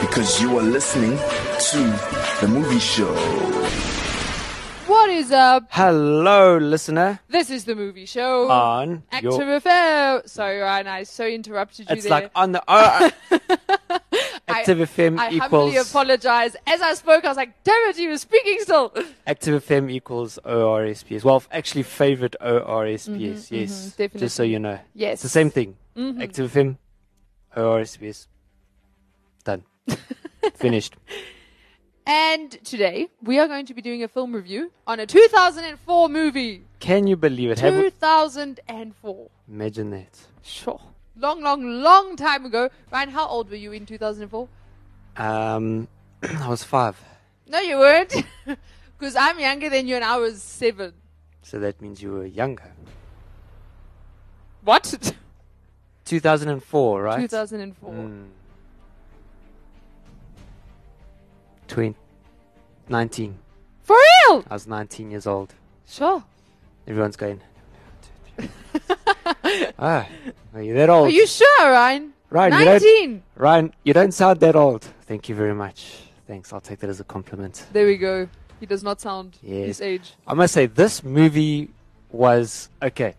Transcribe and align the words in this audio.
because 0.00 0.40
you 0.40 0.58
are 0.58 0.62
listening 0.62 1.16
to 1.16 1.78
the 2.40 2.48
movie 2.48 2.78
show. 2.78 3.12
What 4.86 5.08
is 5.10 5.30
up? 5.30 5.64
Hello, 5.70 6.56
listener. 6.58 7.20
This 7.28 7.48
is 7.50 7.64
the 7.64 7.76
movie 7.76 8.06
show. 8.06 8.50
On 8.50 9.02
Active 9.12 9.32
your, 9.32 9.60
FM. 9.60 10.28
Sorry, 10.28 10.58
Ryan, 10.58 10.86
I 10.88 11.02
so 11.04 11.26
interrupted 11.26 11.88
you 11.88 11.94
it's 11.96 12.04
there. 12.04 12.10
like 12.10 12.30
on 12.34 12.52
the 12.52 12.62
oh, 12.66 13.10
I- 13.30 14.00
Active 14.48 14.78
FM 14.78 15.18
I 15.18 15.30
equals 15.30 15.50
humbly 15.74 15.76
apologize. 15.76 16.56
As 16.66 16.80
I 16.82 16.94
spoke, 16.94 17.24
I 17.24 17.28
was 17.28 17.36
like, 17.36 17.62
damn 17.62 17.90
it, 17.90 17.96
he 17.96 18.08
was 18.08 18.22
speaking 18.22 18.58
still. 18.60 18.92
Active 19.26 19.64
FM 19.64 19.90
equals 19.92 20.38
ORSPS. 20.44 21.22
Well, 21.22 21.42
actually, 21.52 21.84
favorite 21.84 22.34
ORSPS. 22.40 23.50
yes, 23.50 23.94
mhm, 23.96 24.16
just 24.18 24.34
so 24.34 24.42
you 24.42 24.58
know. 24.58 24.80
Yes. 24.94 25.14
It's 25.14 25.22
the 25.22 25.28
same 25.28 25.50
thing. 25.50 25.76
Mhm. 25.96 26.20
Active 26.22 26.50
FM, 26.52 26.78
ORSPS. 27.56 28.26
Finished. 30.54 30.94
And 32.06 32.50
today, 32.64 33.08
we 33.22 33.38
are 33.38 33.46
going 33.46 33.66
to 33.66 33.74
be 33.74 33.82
doing 33.82 34.02
a 34.02 34.08
film 34.08 34.34
review 34.34 34.72
on 34.86 35.00
a 35.00 35.06
2004 35.06 36.08
movie. 36.08 36.64
Can 36.80 37.06
you 37.06 37.16
believe 37.16 37.50
it? 37.50 37.60
Have 37.60 37.74
2004. 37.74 39.30
imagine 39.48 39.90
that. 39.90 40.18
Sure. 40.42 40.80
Long, 41.16 41.42
long, 41.42 41.82
long 41.82 42.16
time 42.16 42.46
ago. 42.46 42.70
Ryan, 42.90 43.10
how 43.10 43.26
old 43.28 43.50
were 43.50 43.56
you 43.56 43.72
in 43.72 43.86
2004? 43.86 44.48
Um, 45.16 45.86
I 46.22 46.48
was 46.48 46.64
five, 46.64 47.00
No, 47.46 47.60
you 47.60 47.78
weren't. 47.78 48.14
Because 48.98 49.16
I'm 49.16 49.40
younger 49.40 49.70
than 49.70 49.88
you 49.88 49.94
and 49.96 50.04
I 50.04 50.18
was 50.18 50.42
seven. 50.42 50.92
so 51.42 51.58
that 51.60 51.80
means 51.80 52.02
you 52.02 52.12
were 52.12 52.26
younger. 52.26 52.70
What? 54.62 55.14
2004, 56.04 57.02
right? 57.02 57.20
2004. 57.20 57.92
Mm. 57.94 58.26
20, 61.70 61.94
19. 62.88 63.38
For 63.84 63.96
real? 63.96 64.44
I 64.50 64.54
was 64.54 64.66
19 64.66 65.10
years 65.10 65.26
old. 65.26 65.54
Sure. 65.86 66.22
Everyone's 66.86 67.16
going. 67.16 67.40
ah, 69.78 70.06
are 70.54 70.62
you 70.62 70.74
that 70.74 70.90
old? 70.90 71.06
Are 71.08 71.10
you 71.10 71.26
sure, 71.26 71.46
Ryan? 71.60 72.12
Ryan, 72.30 72.52
you 72.52 72.58
don't- 72.64 72.82
19. 72.82 73.22
Ryan, 73.36 73.72
you 73.84 73.92
don't 73.94 74.12
sound 74.12 74.40
that 74.40 74.56
old. 74.56 74.82
Thank 75.02 75.28
you 75.28 75.34
very 75.36 75.54
much. 75.54 76.02
Thanks. 76.26 76.52
I'll 76.52 76.60
take 76.60 76.80
that 76.80 76.90
as 76.90 77.00
a 77.00 77.04
compliment. 77.04 77.66
There 77.72 77.86
we 77.86 77.96
go. 77.96 78.28
He 78.58 78.66
does 78.66 78.82
not 78.82 79.00
sound 79.00 79.38
Yes. 79.42 79.66
his 79.66 79.80
age. 79.80 80.14
I 80.26 80.34
must 80.34 80.52
say, 80.54 80.66
this 80.66 81.02
movie 81.04 81.70
was 82.10 82.68
okay. 82.82 83.14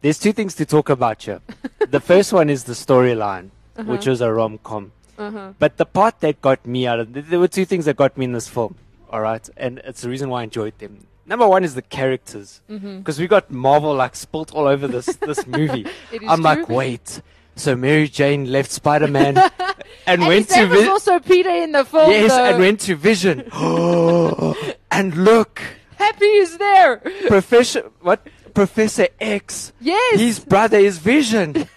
There's 0.00 0.18
two 0.18 0.32
things 0.32 0.54
to 0.56 0.66
talk 0.66 0.88
about 0.90 1.22
here. 1.22 1.40
the 1.90 2.00
first 2.00 2.32
one 2.32 2.50
is 2.50 2.64
the 2.64 2.72
storyline, 2.74 3.50
which 3.76 3.86
Uh-huh. 4.00 4.10
was 4.10 4.20
a 4.20 4.32
rom 4.32 4.58
com. 4.58 4.92
Uh-huh. 5.18 5.52
But 5.58 5.76
the 5.76 5.84
part 5.86 6.20
that 6.20 6.40
got 6.40 6.64
me 6.66 6.86
out 6.86 7.00
of 7.00 7.12
there 7.30 7.38
were 7.40 7.48
two 7.48 7.64
things 7.64 7.84
that 7.86 7.96
got 7.96 8.16
me 8.16 8.24
in 8.24 8.32
this 8.32 8.48
film. 8.48 8.76
All 9.10 9.20
right, 9.20 9.46
and 9.56 9.78
it's 9.84 10.02
the 10.02 10.08
reason 10.08 10.28
why 10.30 10.40
I 10.40 10.44
enjoyed 10.44 10.78
them. 10.78 11.06
Number 11.26 11.46
one 11.48 11.64
is 11.64 11.74
the 11.74 11.82
characters, 11.82 12.62
because 12.68 13.18
we 13.18 13.26
got 13.26 13.50
Marvel 13.50 13.94
like 13.94 14.14
spilt 14.16 14.54
all 14.54 14.66
over 14.66 14.86
this 14.88 15.06
this 15.16 15.46
movie. 15.58 15.86
I'm 16.26 16.40
like, 16.42 16.68
wait, 16.68 17.20
so 17.56 17.74
Mary 17.76 18.08
Jane 18.08 18.50
left 18.50 18.70
Spider 18.70 19.08
Man 19.08 19.36
and, 20.06 20.22
And 20.22 20.26
went 20.26 20.48
to 20.50 20.64
was 20.66 20.86
also 20.88 21.18
Peter 21.18 21.50
in 21.50 21.72
the 21.72 21.84
film. 21.84 22.10
yes, 22.10 22.30
though. 22.30 22.44
and 22.44 22.58
went 22.58 22.80
to 22.80 22.94
Vision. 22.96 23.40
and 24.90 25.14
look, 25.24 25.60
Happy 25.96 26.26
is 26.26 26.56
there. 26.58 26.98
Professor 27.26 27.90
what 28.00 28.26
Professor 28.54 29.08
X, 29.20 29.72
Yes. 29.80 30.20
his 30.20 30.38
brother 30.40 30.78
is 30.78 30.98
Vision. 30.98 31.68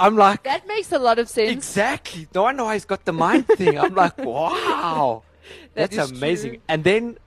I'm 0.00 0.16
like, 0.16 0.42
That 0.44 0.66
makes 0.68 0.92
a 0.92 0.98
lot 0.98 1.18
of 1.18 1.28
sense. 1.28 1.50
Exactly. 1.50 2.28
No 2.34 2.42
wonder 2.44 2.64
why 2.64 2.74
he's 2.74 2.84
got 2.84 3.04
the 3.04 3.12
mind 3.12 3.46
thing. 3.56 3.78
I'm 3.78 3.94
like, 3.94 4.16
wow, 4.18 5.22
That 5.74 5.90
that's 5.90 6.10
amazing. 6.10 6.50
true. 6.52 6.60
And 6.68 6.84
then 6.84 7.18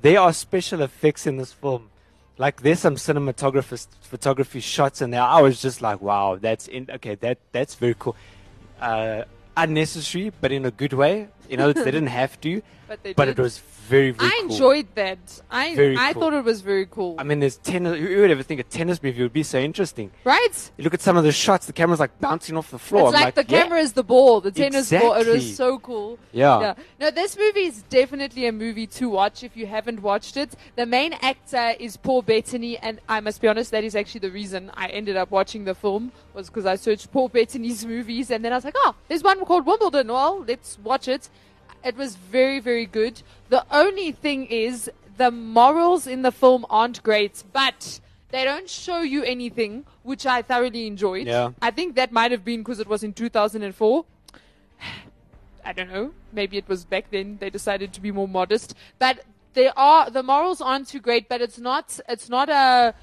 there 0.00 0.20
are 0.20 0.32
special 0.32 0.82
effects 0.82 1.26
in 1.26 1.36
this 1.38 1.52
film. 1.52 1.90
Like 2.38 2.60
there's 2.60 2.80
some 2.80 2.96
cinematographers 2.96 3.86
photography 4.02 4.60
shots 4.60 5.00
in 5.00 5.10
there. 5.10 5.22
I 5.22 5.40
was 5.40 5.62
just 5.62 5.80
like, 5.80 6.02
wow, 6.02 6.36
that's 6.36 6.68
in 6.68 6.88
okay. 6.90 7.14
That 7.14 7.38
that's 7.52 7.74
very 7.76 7.96
cool. 7.98 8.14
Uh, 8.78 9.24
unnecessary, 9.56 10.30
but 10.40 10.52
in 10.52 10.66
a 10.66 10.70
good 10.70 10.92
way. 10.92 11.28
You 11.48 11.56
know, 11.56 11.72
they 11.72 11.84
didn't 11.96 12.08
have 12.08 12.38
to, 12.42 12.60
But 12.88 13.02
they 13.02 13.12
but 13.14 13.24
did. 13.26 13.38
it 13.38 13.42
was 13.42 13.58
very 13.88 14.10
very. 14.12 14.28
I 14.30 14.38
cool. 14.42 14.50
enjoyed 14.50 14.86
that. 14.94 15.18
I 15.50 15.74
Very 15.74 15.96
I 15.96 16.12
cool. 16.12 16.22
thought 16.22 16.34
it 16.34 16.44
was 16.44 16.60
very 16.60 16.86
cool. 16.86 17.16
I 17.18 17.24
mean, 17.24 17.40
there's 17.40 17.56
tennis. 17.56 17.98
Who 17.98 18.20
would 18.20 18.30
ever 18.30 18.42
think 18.42 18.60
a 18.60 18.64
tennis 18.64 19.02
movie 19.02 19.22
would 19.22 19.32
be 19.32 19.42
so 19.42 19.58
interesting? 19.58 20.10
right? 20.24 20.70
You 20.76 20.84
look 20.84 20.94
at 20.94 21.00
some 21.00 21.16
of 21.16 21.24
the 21.24 21.32
shots. 21.32 21.66
The 21.66 21.72
camera's 21.72 22.00
like 22.00 22.18
bouncing 22.20 22.56
off 22.56 22.70
the 22.70 22.78
floor. 22.78 23.08
It's 23.08 23.16
I'm 23.18 23.24
like, 23.24 23.34
the 23.34 23.44
yeah. 23.48 23.62
camera 23.62 23.80
is 23.80 23.92
the 23.94 24.04
ball, 24.04 24.40
the 24.40 24.50
tennis 24.52 24.90
ball. 24.90 25.14
It 25.14 25.20
Exactly. 25.20 25.32
was 25.34 25.56
so 25.56 25.78
cool. 25.78 26.18
Yeah. 26.32 26.60
Yeah. 26.60 26.74
No, 27.00 27.10
this 27.10 27.36
movie 27.36 27.66
is 27.66 27.82
definitely 27.82 28.46
a 28.46 28.52
movie 28.52 28.86
to 28.88 29.08
watch 29.08 29.42
if 29.42 29.56
you 29.56 29.66
haven't 29.66 30.00
watched 30.02 30.36
it. 30.36 30.54
The 30.76 30.86
main 30.86 31.12
actor 31.14 31.74
is 31.80 31.96
Paul 31.96 32.22
Bettany, 32.22 32.78
and 32.78 33.00
I 33.08 33.20
must 33.20 33.40
be 33.40 33.48
honest, 33.48 33.70
that 33.72 33.84
is 33.84 33.96
actually 33.96 34.20
the 34.20 34.30
reason 34.30 34.70
I 34.74 34.86
ended 34.88 35.16
up 35.16 35.30
watching 35.30 35.64
the 35.64 35.74
film 35.74 36.12
was 36.34 36.48
because 36.48 36.66
I 36.66 36.76
searched 36.76 37.10
Paul 37.12 37.28
Bettany's 37.28 37.84
movies, 37.84 38.30
and 38.30 38.44
then 38.44 38.52
I 38.52 38.56
was 38.56 38.64
like, 38.64 38.74
oh, 38.78 38.94
there's 39.08 39.22
one 39.24 39.44
called 39.44 39.66
Wimbledon. 39.66 40.08
Well, 40.08 40.44
let's 40.46 40.78
watch 40.78 41.08
it. 41.08 41.28
It 41.86 41.96
was 41.96 42.16
very, 42.16 42.58
very 42.58 42.84
good. 42.84 43.22
The 43.48 43.64
only 43.70 44.10
thing 44.10 44.46
is 44.46 44.90
the 45.18 45.30
morals 45.30 46.08
in 46.08 46.22
the 46.22 46.32
film 46.32 46.66
aren't 46.68 47.00
great, 47.04 47.44
but 47.52 48.00
they 48.30 48.42
don't 48.42 48.68
show 48.68 49.02
you 49.02 49.22
anything, 49.22 49.86
which 50.02 50.26
I 50.26 50.42
thoroughly 50.42 50.88
enjoyed. 50.88 51.28
Yeah. 51.28 51.52
I 51.62 51.70
think 51.70 51.94
that 51.94 52.10
might 52.10 52.32
have 52.32 52.44
been 52.44 52.60
because 52.60 52.80
it 52.80 52.88
was 52.88 53.04
in 53.04 53.12
2004. 53.12 54.04
I 55.64 55.72
don't 55.72 55.88
know. 55.88 56.10
Maybe 56.32 56.56
it 56.56 56.68
was 56.68 56.84
back 56.84 57.12
then 57.12 57.38
they 57.38 57.50
decided 57.50 57.92
to 57.92 58.00
be 58.00 58.10
more 58.10 58.26
modest. 58.26 58.74
But 58.98 59.20
they 59.54 59.68
are 59.76 60.10
the 60.10 60.24
morals 60.24 60.60
aren't 60.60 60.88
too 60.88 61.00
great, 61.00 61.28
but 61.28 61.40
it's 61.40 61.58
not 61.58 62.00
it's 62.08 62.28
not 62.28 62.48
a 62.48 62.94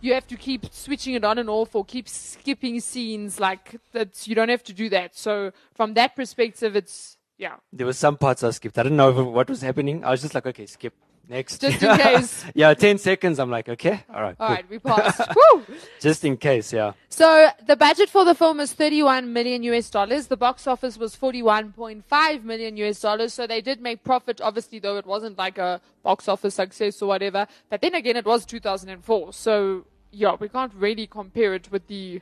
you 0.00 0.14
have 0.14 0.26
to 0.28 0.36
keep 0.36 0.72
switching 0.72 1.12
it 1.12 1.24
on 1.24 1.36
and 1.36 1.50
off 1.50 1.74
or 1.74 1.84
keep 1.84 2.08
skipping 2.08 2.80
scenes 2.80 3.38
like 3.38 3.76
that 3.92 4.26
you 4.26 4.34
don't 4.34 4.48
have 4.48 4.64
to 4.64 4.72
do 4.72 4.88
that. 4.88 5.14
So 5.14 5.52
from 5.74 5.92
that 5.92 6.16
perspective 6.16 6.74
it's 6.74 7.18
yeah. 7.40 7.56
There 7.72 7.86
were 7.86 7.94
some 7.94 8.18
parts 8.18 8.44
I 8.44 8.50
skipped. 8.50 8.78
I 8.78 8.82
didn't 8.82 8.98
know 8.98 9.10
what 9.24 9.48
was 9.48 9.62
happening. 9.62 10.04
I 10.04 10.10
was 10.10 10.20
just 10.20 10.34
like, 10.34 10.46
okay, 10.46 10.66
skip. 10.66 10.94
Next. 11.26 11.60
Just 11.60 11.80
in 11.80 11.96
case. 12.08 12.44
yeah, 12.54 12.74
10 12.74 12.98
seconds. 12.98 13.38
I'm 13.38 13.50
like, 13.50 13.68
okay. 13.68 14.04
All 14.12 14.20
right. 14.20 14.34
All 14.40 14.48
cool. 14.48 14.56
right, 14.56 14.68
we 14.68 14.78
passed. 14.80 15.20
Woo! 15.54 15.64
Just 16.00 16.24
in 16.24 16.36
case, 16.36 16.72
yeah. 16.72 16.92
So 17.08 17.48
the 17.64 17.76
budget 17.76 18.10
for 18.10 18.24
the 18.24 18.34
film 18.34 18.58
is 18.58 18.72
31 18.72 19.32
million 19.32 19.62
US 19.62 19.88
dollars. 19.90 20.26
The 20.26 20.36
box 20.36 20.66
office 20.66 20.98
was 20.98 21.14
41.5 21.14 22.42
million 22.44 22.76
US 22.78 23.00
dollars. 23.00 23.32
So 23.32 23.46
they 23.46 23.60
did 23.60 23.80
make 23.80 24.02
profit, 24.02 24.40
obviously, 24.40 24.80
though 24.80 24.96
it 24.98 25.06
wasn't 25.06 25.38
like 25.38 25.56
a 25.56 25.80
box 26.02 26.28
office 26.28 26.56
success 26.56 27.00
or 27.00 27.06
whatever. 27.06 27.46
But 27.70 27.80
then 27.80 27.94
again, 27.94 28.16
it 28.16 28.26
was 28.26 28.44
2004. 28.44 29.32
So 29.32 29.86
yeah, 30.10 30.34
we 30.38 30.48
can't 30.48 30.74
really 30.74 31.06
compare 31.06 31.54
it 31.54 31.70
with 31.70 31.86
the 31.86 32.20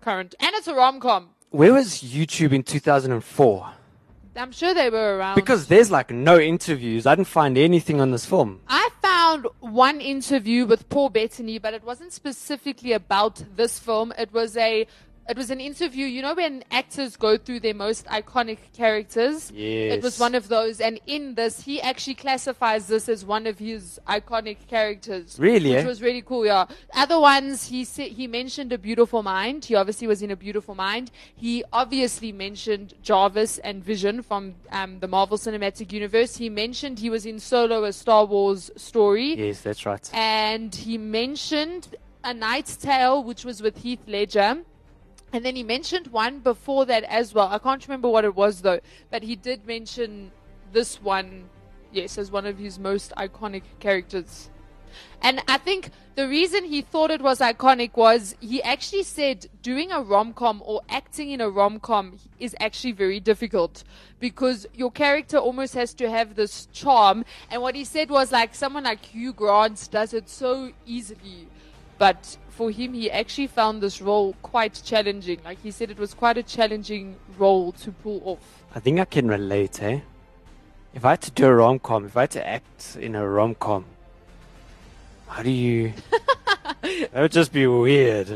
current. 0.00 0.34
And 0.40 0.54
it's 0.54 0.66
a 0.66 0.74
rom 0.74 0.98
com. 0.98 1.28
Where 1.50 1.74
was 1.74 2.02
YouTube 2.02 2.52
in 2.52 2.62
2004? 2.62 3.70
I'm 4.36 4.52
sure 4.52 4.74
they 4.74 4.90
were 4.90 5.18
around. 5.18 5.36
Because 5.36 5.66
there's 5.66 5.90
like 5.90 6.10
no 6.10 6.38
interviews. 6.38 7.06
I 7.06 7.14
didn't 7.14 7.28
find 7.28 7.56
anything 7.56 8.00
on 8.00 8.10
this 8.10 8.26
film. 8.26 8.60
I 8.68 8.88
found 9.00 9.46
one 9.60 10.00
interview 10.00 10.66
with 10.66 10.88
Paul 10.88 11.10
Bettany, 11.10 11.58
but 11.58 11.74
it 11.74 11.84
wasn't 11.84 12.12
specifically 12.12 12.92
about 12.92 13.42
this 13.56 13.78
film. 13.78 14.12
It 14.18 14.32
was 14.32 14.56
a 14.56 14.86
it 15.28 15.36
was 15.36 15.50
an 15.50 15.60
interview. 15.60 16.06
You 16.06 16.22
know 16.22 16.34
when 16.34 16.64
actors 16.70 17.16
go 17.16 17.36
through 17.36 17.60
their 17.60 17.74
most 17.74 18.06
iconic 18.06 18.58
characters? 18.76 19.50
Yes. 19.54 19.94
It 19.94 20.02
was 20.02 20.18
one 20.18 20.34
of 20.34 20.48
those, 20.48 20.80
and 20.80 21.00
in 21.06 21.34
this, 21.34 21.62
he 21.62 21.80
actually 21.80 22.14
classifies 22.14 22.86
this 22.86 23.08
as 23.08 23.24
one 23.24 23.46
of 23.46 23.58
his 23.58 23.98
iconic 24.06 24.66
characters. 24.68 25.38
Really, 25.38 25.70
Which 25.74 25.84
eh? 25.84 25.86
was 25.86 26.02
really 26.02 26.22
cool, 26.22 26.44
yeah. 26.44 26.66
Other 26.92 27.18
ones, 27.18 27.68
he 27.68 27.84
said, 27.84 28.12
he 28.12 28.26
mentioned 28.26 28.72
A 28.72 28.78
Beautiful 28.78 29.22
Mind. 29.22 29.64
He 29.64 29.74
obviously 29.74 30.06
was 30.06 30.22
in 30.22 30.30
A 30.30 30.36
Beautiful 30.36 30.74
Mind. 30.74 31.10
He 31.34 31.64
obviously 31.72 32.32
mentioned 32.32 32.94
Jarvis 33.02 33.58
and 33.58 33.82
Vision 33.82 34.22
from 34.22 34.54
um, 34.72 35.00
the 35.00 35.08
Marvel 35.08 35.38
Cinematic 35.38 35.92
Universe. 35.92 36.36
He 36.36 36.50
mentioned 36.50 36.98
he 36.98 37.10
was 37.10 37.24
in 37.24 37.38
Solo, 37.38 37.84
a 37.84 37.92
Star 37.92 38.24
Wars 38.26 38.70
story. 38.76 39.34
Yes, 39.34 39.62
that's 39.62 39.86
right. 39.86 40.10
And 40.12 40.74
he 40.74 40.98
mentioned 40.98 41.96
A 42.22 42.34
Knight's 42.34 42.76
Tale, 42.76 43.22
which 43.22 43.44
was 43.44 43.62
with 43.62 43.78
Heath 43.78 44.02
Ledger. 44.06 44.64
And 45.34 45.44
then 45.44 45.56
he 45.56 45.64
mentioned 45.64 46.06
one 46.06 46.38
before 46.38 46.86
that 46.86 47.02
as 47.02 47.34
well. 47.34 47.48
I 47.48 47.58
can't 47.58 47.84
remember 47.88 48.08
what 48.08 48.24
it 48.24 48.36
was 48.36 48.62
though, 48.62 48.78
but 49.10 49.24
he 49.24 49.34
did 49.34 49.66
mention 49.66 50.30
this 50.72 51.02
one. 51.02 51.50
yes, 51.90 52.18
as 52.18 52.30
one 52.30 52.46
of 52.46 52.56
his 52.56 52.78
most 52.78 53.12
iconic 53.16 53.64
characters. 53.80 54.48
And 55.20 55.42
I 55.48 55.58
think 55.58 55.90
the 56.14 56.28
reason 56.28 56.64
he 56.64 56.82
thought 56.82 57.10
it 57.10 57.20
was 57.20 57.40
iconic 57.40 57.96
was 57.96 58.36
he 58.40 58.62
actually 58.62 59.02
said 59.02 59.48
doing 59.60 59.90
a 59.90 60.00
rom 60.00 60.34
com 60.34 60.62
or 60.64 60.82
acting 60.88 61.32
in 61.32 61.40
a 61.40 61.50
rom 61.50 61.80
com 61.80 62.18
is 62.38 62.54
actually 62.60 62.92
very 62.92 63.18
difficult 63.18 63.82
because 64.20 64.68
your 64.72 64.92
character 64.92 65.38
almost 65.38 65.74
has 65.74 65.94
to 65.94 66.08
have 66.08 66.36
this 66.36 66.66
charm. 66.66 67.24
And 67.50 67.60
what 67.60 67.74
he 67.74 67.84
said 67.84 68.08
was 68.08 68.30
like 68.30 68.54
someone 68.54 68.84
like 68.84 69.04
Hugh 69.06 69.32
Grant 69.32 69.88
does 69.90 70.14
it 70.14 70.28
so 70.28 70.70
easily. 70.86 71.48
But 71.98 72.36
for 72.50 72.70
him, 72.70 72.94
he 72.94 73.10
actually 73.10 73.46
found 73.48 73.82
this 73.82 74.00
role 74.00 74.34
quite 74.42 74.80
challenging. 74.84 75.40
Like 75.44 75.60
he 75.62 75.70
said, 75.70 75.90
it 75.90 75.98
was 75.98 76.14
quite 76.14 76.38
a 76.38 76.42
challenging 76.42 77.16
role 77.38 77.72
to 77.72 77.92
pull 77.92 78.22
off. 78.24 78.64
I 78.74 78.80
think 78.80 79.00
I 79.00 79.04
can 79.04 79.28
relate, 79.28 79.82
eh? 79.82 80.00
If 80.94 81.04
I 81.04 81.10
had 81.10 81.22
to 81.22 81.30
do 81.30 81.46
a 81.46 81.54
rom 81.54 81.78
com, 81.80 82.06
if 82.06 82.16
I 82.16 82.22
had 82.22 82.30
to 82.32 82.46
act 82.46 82.96
in 83.00 83.14
a 83.14 83.28
rom 83.28 83.54
com, 83.56 83.84
how 85.28 85.42
do 85.42 85.50
you. 85.50 85.92
that 86.82 87.10
would 87.14 87.32
just 87.32 87.52
be 87.52 87.66
weird. 87.66 88.28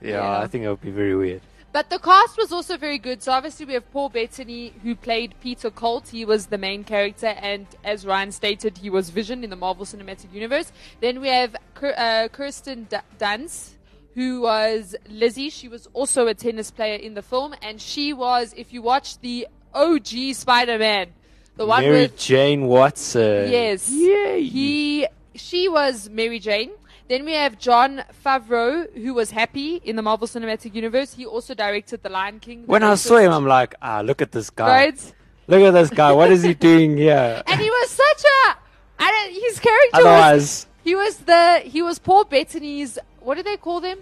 Yeah, 0.00 0.10
Yeah. 0.10 0.38
I 0.40 0.46
think 0.46 0.64
it 0.64 0.68
would 0.68 0.82
be 0.82 0.90
very 0.90 1.16
weird. 1.16 1.40
But 1.74 1.90
the 1.90 1.98
cast 1.98 2.38
was 2.38 2.52
also 2.52 2.76
very 2.76 2.98
good. 2.98 3.20
So 3.20 3.32
obviously 3.32 3.66
we 3.66 3.72
have 3.72 3.90
Paul 3.90 4.08
Bettany 4.08 4.72
who 4.84 4.94
played 4.94 5.34
Peter 5.42 5.72
Colt. 5.72 6.06
He 6.06 6.24
was 6.24 6.46
the 6.46 6.56
main 6.56 6.84
character, 6.84 7.26
and 7.26 7.66
as 7.82 8.06
Ryan 8.06 8.30
stated, 8.30 8.78
he 8.78 8.90
was 8.90 9.10
Vision 9.10 9.42
in 9.42 9.50
the 9.50 9.56
Marvel 9.56 9.84
Cinematic 9.84 10.32
Universe. 10.32 10.70
Then 11.00 11.20
we 11.20 11.26
have 11.26 11.56
uh, 11.82 12.28
Kirsten 12.30 12.86
Dunst, 13.18 13.70
who 14.14 14.42
was 14.42 14.94
Lizzie. 15.08 15.50
She 15.50 15.66
was 15.66 15.88
also 15.94 16.28
a 16.28 16.34
tennis 16.34 16.70
player 16.70 16.94
in 16.94 17.14
the 17.14 17.22
film, 17.22 17.56
and 17.60 17.80
she 17.80 18.12
was, 18.12 18.54
if 18.56 18.72
you 18.72 18.80
watch 18.80 19.18
the 19.18 19.48
OG 19.74 20.34
Spider-Man, 20.34 21.08
the 21.56 21.66
one 21.66 21.82
Mary 21.82 22.02
with 22.02 22.16
Jane 22.16 22.68
Watson. 22.68 23.50
Yes. 23.50 23.90
Yay. 23.90 24.44
He 24.44 25.08
she 25.34 25.68
was 25.68 26.08
Mary 26.08 26.38
Jane. 26.38 26.70
Then 27.06 27.24
we 27.26 27.32
have 27.34 27.58
Jon 27.58 28.02
Favreau, 28.24 28.90
who 28.96 29.12
was 29.12 29.30
Happy 29.30 29.76
in 29.84 29.96
the 29.96 30.02
Marvel 30.02 30.26
Cinematic 30.26 30.74
Universe. 30.74 31.12
He 31.12 31.26
also 31.26 31.52
directed 31.54 32.02
The 32.02 32.08
Lion 32.08 32.40
King. 32.40 32.62
The 32.62 32.66
When 32.66 32.82
I 32.82 32.94
saw 32.94 33.18
him, 33.18 33.30
I'm 33.30 33.46
like, 33.46 33.74
ah, 33.82 34.00
look 34.00 34.22
at 34.22 34.32
this 34.32 34.48
guy. 34.48 34.66
right, 34.66 35.14
Look 35.46 35.60
at 35.62 35.72
this 35.72 35.90
guy. 35.90 36.12
What 36.12 36.30
is 36.30 36.42
he 36.42 36.54
doing 36.54 36.96
here? 36.96 37.42
and 37.46 37.60
he 37.60 37.68
was 37.68 37.90
such 37.90 38.24
a. 38.24 38.56
I 38.98 39.10
don't, 39.10 39.34
his 39.34 39.60
character 39.60 39.98
was. 39.98 40.06
Otherwise, 40.06 40.66
He 40.82 40.94
was 40.94 41.16
the. 41.18 41.60
He 41.64 41.82
was 41.82 41.98
Paul 41.98 42.24
Bettany's. 42.24 42.98
What 43.20 43.34
do 43.36 43.42
they 43.42 43.58
call 43.58 43.80
them? 43.82 43.98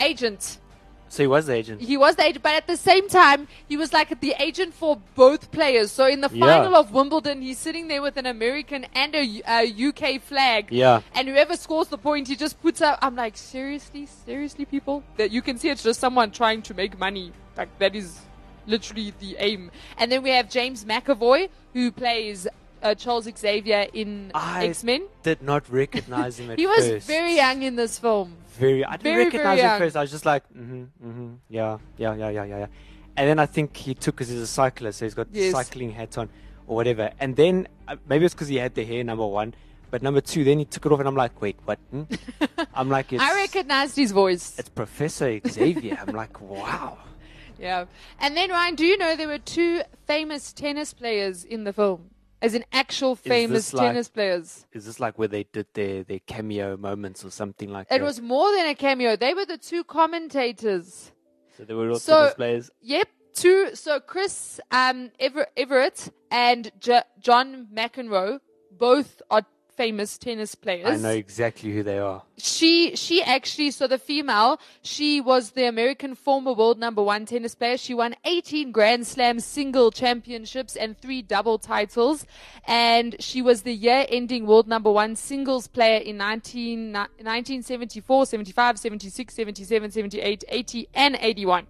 Agent. 0.00 0.58
So 1.08 1.22
he 1.22 1.26
was 1.26 1.46
the 1.46 1.54
agent. 1.54 1.80
He 1.80 1.96
was 1.96 2.16
the 2.16 2.24
agent, 2.24 2.42
but 2.42 2.54
at 2.54 2.66
the 2.66 2.76
same 2.76 3.08
time, 3.08 3.48
he 3.68 3.76
was 3.76 3.92
like 3.92 4.20
the 4.20 4.34
agent 4.38 4.74
for 4.74 5.00
both 5.14 5.50
players. 5.50 5.90
So 5.90 6.06
in 6.06 6.20
the 6.20 6.30
Yeah. 6.32 6.46
final 6.46 6.76
of 6.76 6.92
Wimbledon, 6.92 7.42
he's 7.42 7.58
sitting 7.58 7.88
there 7.88 8.02
with 8.02 8.16
an 8.16 8.26
American 8.26 8.86
and 8.94 9.14
a 9.14 9.64
UK 9.66 10.18
flag. 10.18 10.68
Yeah. 10.70 11.00
And 11.14 11.28
whoever 11.28 11.56
scores 11.56 11.88
the 11.88 11.98
point, 11.98 12.28
he 12.28 12.36
just 12.36 12.60
puts 12.60 12.80
up. 12.80 12.98
I'm 13.02 13.16
like, 13.16 13.36
seriously, 13.36 14.06
seriously, 14.26 14.64
people. 14.64 15.02
That 15.16 15.30
you 15.32 15.42
can 15.42 15.58
see 15.58 15.68
it's 15.70 15.82
just 15.82 16.00
someone 16.00 16.30
trying 16.30 16.62
to 16.62 16.74
make 16.74 16.98
money. 16.98 17.32
Like 17.56 17.76
that 17.78 17.96
is 17.96 18.20
literally 18.66 19.12
the 19.18 19.36
aim. 19.38 19.70
And 19.96 20.12
then 20.12 20.22
we 20.22 20.30
have 20.30 20.48
James 20.50 20.84
McAvoy 20.84 21.48
who 21.72 21.90
plays 21.90 22.46
uh, 22.82 22.94
Charles 22.94 23.28
Xavier 23.38 23.86
in 23.92 24.30
X 24.34 24.84
Men. 24.84 25.06
did 25.22 25.42
not 25.42 25.68
recognize 25.70 26.38
him 26.38 26.50
at 26.52 26.58
He 26.58 26.66
was 26.66 26.86
first. 26.86 27.06
very 27.06 27.36
young 27.36 27.62
in 27.62 27.76
this 27.76 27.98
film. 27.98 28.34
Very. 28.58 28.84
I 28.84 28.92
didn't 28.96 29.02
very, 29.04 29.24
recognize 29.26 29.60
very 29.60 29.72
him 29.74 29.78
first. 29.78 29.96
I 29.96 30.00
was 30.00 30.10
just 30.10 30.26
like, 30.26 30.42
mm-hmm, 30.52 30.82
mm-hmm, 31.06 31.34
yeah, 31.48 31.78
yeah, 31.96 32.14
yeah, 32.14 32.28
yeah, 32.30 32.44
yeah, 32.44 32.58
yeah. 32.58 32.66
And 33.16 33.28
then 33.28 33.38
I 33.38 33.46
think 33.46 33.76
he 33.76 33.94
took 33.94 34.14
because 34.16 34.28
he's 34.28 34.40
a 34.40 34.46
cyclist, 34.46 34.98
so 35.00 35.04
he's 35.06 35.14
got 35.14 35.26
Yes. 35.32 35.52
cycling 35.52 35.90
hat 35.92 36.16
on 36.18 36.28
or 36.66 36.76
whatever. 36.76 37.10
And 37.20 37.34
then 37.36 37.66
uh, 37.88 37.96
maybe 38.08 38.24
it's 38.24 38.34
because 38.34 38.48
he 38.48 38.56
had 38.56 38.74
the 38.74 38.84
hair. 38.84 39.02
Number 39.04 39.26
one, 39.26 39.54
but 39.90 40.02
number 40.02 40.20
two, 40.20 40.44
then 40.44 40.58
he 40.58 40.64
took 40.64 40.86
it 40.86 40.92
off, 40.92 40.98
and 41.00 41.08
I'm 41.08 41.16
like, 41.16 41.40
wait, 41.40 41.56
what? 41.64 41.78
Hmm? 41.90 42.02
I'm 42.74 42.88
like, 42.88 43.12
it's, 43.12 43.22
I 43.22 43.34
recognized 43.34 43.96
his 43.96 44.12
voice. 44.12 44.56
it's 44.58 44.68
Professor 44.68 45.40
Xavier. 45.46 45.98
I'm 46.06 46.14
like, 46.14 46.40
wow. 46.40 46.98
Yeah. 47.60 47.86
And 48.20 48.36
then, 48.36 48.50
Ryan, 48.50 48.76
do 48.76 48.86
you 48.86 48.96
know 48.96 49.16
there 49.16 49.26
were 49.26 49.38
two 49.38 49.82
famous 50.06 50.52
tennis 50.52 50.94
players 50.94 51.42
in 51.42 51.64
the 51.64 51.72
film? 51.72 52.10
As 52.40 52.54
in 52.54 52.64
actual 52.72 53.16
famous 53.16 53.74
like- 53.74 53.88
tennis 53.88 54.08
players. 54.08 54.66
Is 54.72 54.86
this 54.86 55.00
like 55.00 55.18
where 55.18 55.28
they 55.28 55.44
did 55.52 55.66
their, 55.74 56.04
their 56.04 56.20
cameo 56.20 56.76
moments 56.76 57.24
or 57.24 57.30
something 57.30 57.70
like 57.70 57.88
that? 57.88 58.00
It 58.00 58.04
was 58.04 58.20
more 58.20 58.50
than 58.56 58.66
a 58.68 58.74
cameo. 58.74 59.16
They 59.16 59.34
were 59.34 59.44
the 59.46 59.58
two 59.58 59.82
commentators. 59.84 61.12
So 61.56 61.64
they 61.64 61.74
were 61.74 61.90
all 61.90 61.98
So- 61.98 62.20
tennis 62.20 62.34
players. 62.34 62.70
Yep. 62.82 63.08
Two. 63.34 63.74
So 63.74 64.00
Chris 64.00 64.60
um, 64.70 65.10
Ever- 65.20 65.46
Evert 65.56 66.08
and 66.30 66.70
J- 66.80 67.02
John 67.20 67.68
McEnroe 67.74 68.40
both 68.70 69.20
are 69.30 69.42
famous 69.78 70.18
tennis 70.18 70.54
players. 70.64 70.88
I 70.88 70.96
know 70.96 71.16
exactly 71.26 71.70
who 71.72 71.82
they 71.90 71.98
are. 72.10 72.22
she 72.36 72.96
she 72.96 73.16
actually 73.22 73.70
so 73.70 73.86
the 73.92 73.98
female 74.10 74.50
she 74.82 75.20
was 75.20 75.50
the 75.58 75.64
american 75.74 76.12
former 76.24 76.52
world 76.60 76.78
number 76.78 77.02
one 77.02 77.26
tennis 77.26 77.54
player 77.60 77.76
she 77.76 77.94
won 78.02 78.14
18 78.24 78.70
grand 78.72 79.06
slam 79.12 79.40
single 79.40 79.90
championships 79.90 80.76
and 80.76 80.96
three 81.04 81.20
double 81.34 81.58
titles 81.58 82.26
and 82.66 83.16
she 83.28 83.42
was 83.48 83.62
the 83.62 83.74
year 83.86 84.06
ending 84.08 84.46
world 84.46 84.68
number 84.74 84.92
one 85.02 85.16
singles 85.16 85.66
player 85.66 86.00
in 86.10 86.16
19, 86.16 86.92
1974 86.92 88.26
75 88.26 88.78
76 88.78 89.34
77 89.34 89.90
78 89.90 90.44
80 90.48 90.88
and 90.94 91.18
81 91.20 91.66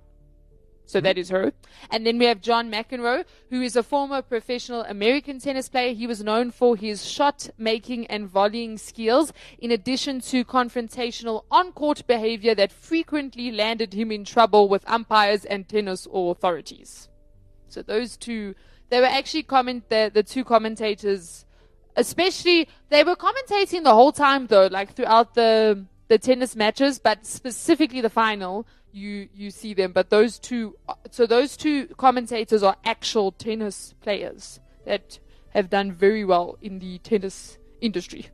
so 0.88 0.98
mm-hmm. 0.98 1.04
that 1.04 1.18
is 1.18 1.28
her. 1.28 1.52
And 1.90 2.06
then 2.06 2.18
we 2.18 2.24
have 2.24 2.40
John 2.40 2.70
McEnroe, 2.70 3.24
who 3.50 3.60
is 3.60 3.76
a 3.76 3.82
former 3.82 4.22
professional 4.22 4.82
American 4.82 5.38
tennis 5.38 5.68
player. 5.68 5.92
He 5.92 6.06
was 6.06 6.24
known 6.24 6.50
for 6.50 6.76
his 6.76 7.06
shot 7.06 7.50
making 7.58 8.06
and 8.06 8.26
volleying 8.26 8.78
skills, 8.78 9.32
in 9.58 9.70
addition 9.70 10.20
to 10.22 10.44
confrontational 10.44 11.44
on 11.50 11.72
court 11.72 12.06
behavior 12.06 12.54
that 12.54 12.72
frequently 12.72 13.52
landed 13.52 13.92
him 13.92 14.10
in 14.10 14.24
trouble 14.24 14.68
with 14.68 14.88
umpires 14.88 15.44
and 15.44 15.68
tennis 15.68 16.08
authorities. 16.12 17.08
So 17.68 17.82
those 17.82 18.16
two, 18.16 18.54
they 18.88 19.00
were 19.00 19.06
actually 19.06 19.42
comment 19.42 19.90
the, 19.90 20.10
the 20.12 20.22
two 20.22 20.42
commentators, 20.42 21.44
especially 21.96 22.66
they 22.88 23.04
were 23.04 23.16
commentating 23.16 23.84
the 23.84 23.92
whole 23.92 24.12
time 24.12 24.46
though, 24.46 24.68
like 24.68 24.94
throughout 24.94 25.34
the 25.34 25.84
the 26.08 26.18
tennis 26.18 26.56
matches, 26.56 26.98
but 26.98 27.26
specifically 27.26 28.00
the 28.00 28.08
final, 28.10 28.66
you 28.92 29.28
you 29.34 29.50
see 29.50 29.74
them. 29.74 29.92
But 29.92 30.10
those 30.10 30.38
two, 30.38 30.76
so 31.10 31.26
those 31.26 31.56
two 31.56 31.86
commentators 31.96 32.62
are 32.62 32.76
actual 32.84 33.32
tennis 33.32 33.94
players 34.00 34.60
that 34.84 35.18
have 35.50 35.70
done 35.70 35.92
very 35.92 36.24
well 36.24 36.58
in 36.62 36.78
the 36.78 36.98
tennis 36.98 37.58
industry. 37.80 38.28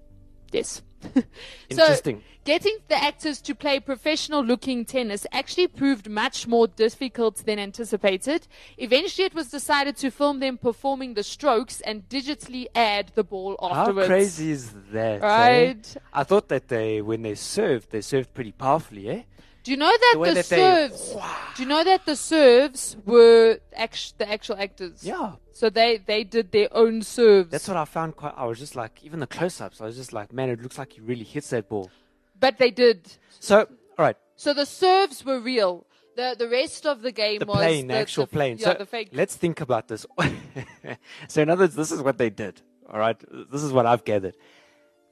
Yes. 0.52 0.82
Interesting. 1.68 2.18
So, 2.18 2.22
getting 2.44 2.78
the 2.88 3.02
actors 3.02 3.40
to 3.42 3.54
play 3.54 3.78
professional 3.80 4.42
looking 4.42 4.84
tennis 4.84 5.26
actually 5.32 5.66
proved 5.68 6.08
much 6.08 6.46
more 6.46 6.66
difficult 6.66 7.44
than 7.44 7.58
anticipated. 7.58 8.46
Eventually, 8.78 9.26
it 9.26 9.34
was 9.34 9.50
decided 9.50 9.96
to 9.98 10.10
film 10.10 10.40
them 10.40 10.56
performing 10.56 11.12
the 11.14 11.22
strokes 11.22 11.80
and 11.82 12.08
digitally 12.08 12.66
add 12.74 13.12
the 13.14 13.24
ball 13.24 13.58
afterwards. 13.60 14.08
How 14.08 14.14
crazy 14.14 14.50
is 14.52 14.72
that? 14.92 15.22
eh? 15.22 15.26
Right. 15.26 15.96
I 16.12 16.24
thought 16.24 16.48
that 16.48 16.68
they, 16.68 17.02
when 17.02 17.22
they 17.22 17.34
served, 17.34 17.90
they 17.90 18.00
served 18.00 18.32
pretty 18.32 18.52
powerfully, 18.52 19.08
eh? 19.10 19.22
Do 19.64 19.70
you 19.70 19.76
know 19.78 19.90
that 20.04 20.14
The 20.22 20.34
the, 20.34 20.42
serves? 20.42 21.16
Do 21.56 21.62
you 21.62 21.68
know 21.68 21.82
that 21.84 22.04
the 22.06 22.16
serves 22.16 22.96
were 23.04 23.58
act- 23.74 24.18
the 24.18 24.30
actual 24.30 24.56
actors? 24.56 25.02
Yeah. 25.02 25.32
So 25.52 25.70
they 25.70 25.96
they 25.98 26.22
did 26.24 26.52
their 26.52 26.68
own 26.72 27.02
serves. 27.02 27.50
That's 27.50 27.66
what 27.68 27.76
I 27.76 27.84
found 27.86 28.14
quite. 28.16 28.34
I 28.36 28.44
was 28.44 28.58
just 28.58 28.76
like, 28.76 29.02
even 29.02 29.20
the 29.20 29.26
close 29.26 29.60
ups, 29.60 29.80
I 29.80 29.86
was 29.86 29.96
just 29.96 30.12
like, 30.12 30.32
man, 30.32 30.50
it 30.50 30.62
looks 30.62 30.78
like 30.78 30.92
he 30.92 31.00
really 31.00 31.24
hits 31.24 31.50
that 31.50 31.68
ball. 31.68 31.90
but 32.38 32.58
they 32.58 32.70
did. 32.70 32.98
So, 33.40 33.60
all 33.98 34.04
right, 34.06 34.16
So 34.36 34.52
the 34.54 34.66
serves 34.66 35.24
were 35.24 35.40
real. 35.40 35.86
The 36.16 36.36
the 36.38 36.48
rest 36.48 36.84
of 36.86 37.00
the 37.02 37.10
game 37.12 37.38
the 37.40 37.46
was 37.46 37.56
plane, 37.56 37.86
the, 37.88 37.94
the, 37.94 38.00
actual 38.00 38.26
the, 38.26 38.32
plane. 38.36 38.58
Yeah, 38.58 38.72
so 38.72 38.74
the 38.78 38.86
fake. 38.86 39.08
let's 39.12 39.34
think 39.36 39.60
about 39.60 39.88
this. 39.88 40.04
so, 41.28 41.42
in 41.42 41.48
other 41.50 41.64
words, 41.64 41.74
this 41.74 41.90
is 41.90 42.00
what 42.02 42.18
they 42.18 42.30
did. 42.30 42.60
All 42.90 42.98
right, 42.98 43.18
this 43.50 43.62
is 43.62 43.72
what 43.72 43.86
I've 43.86 44.04
gathered. 44.04 44.36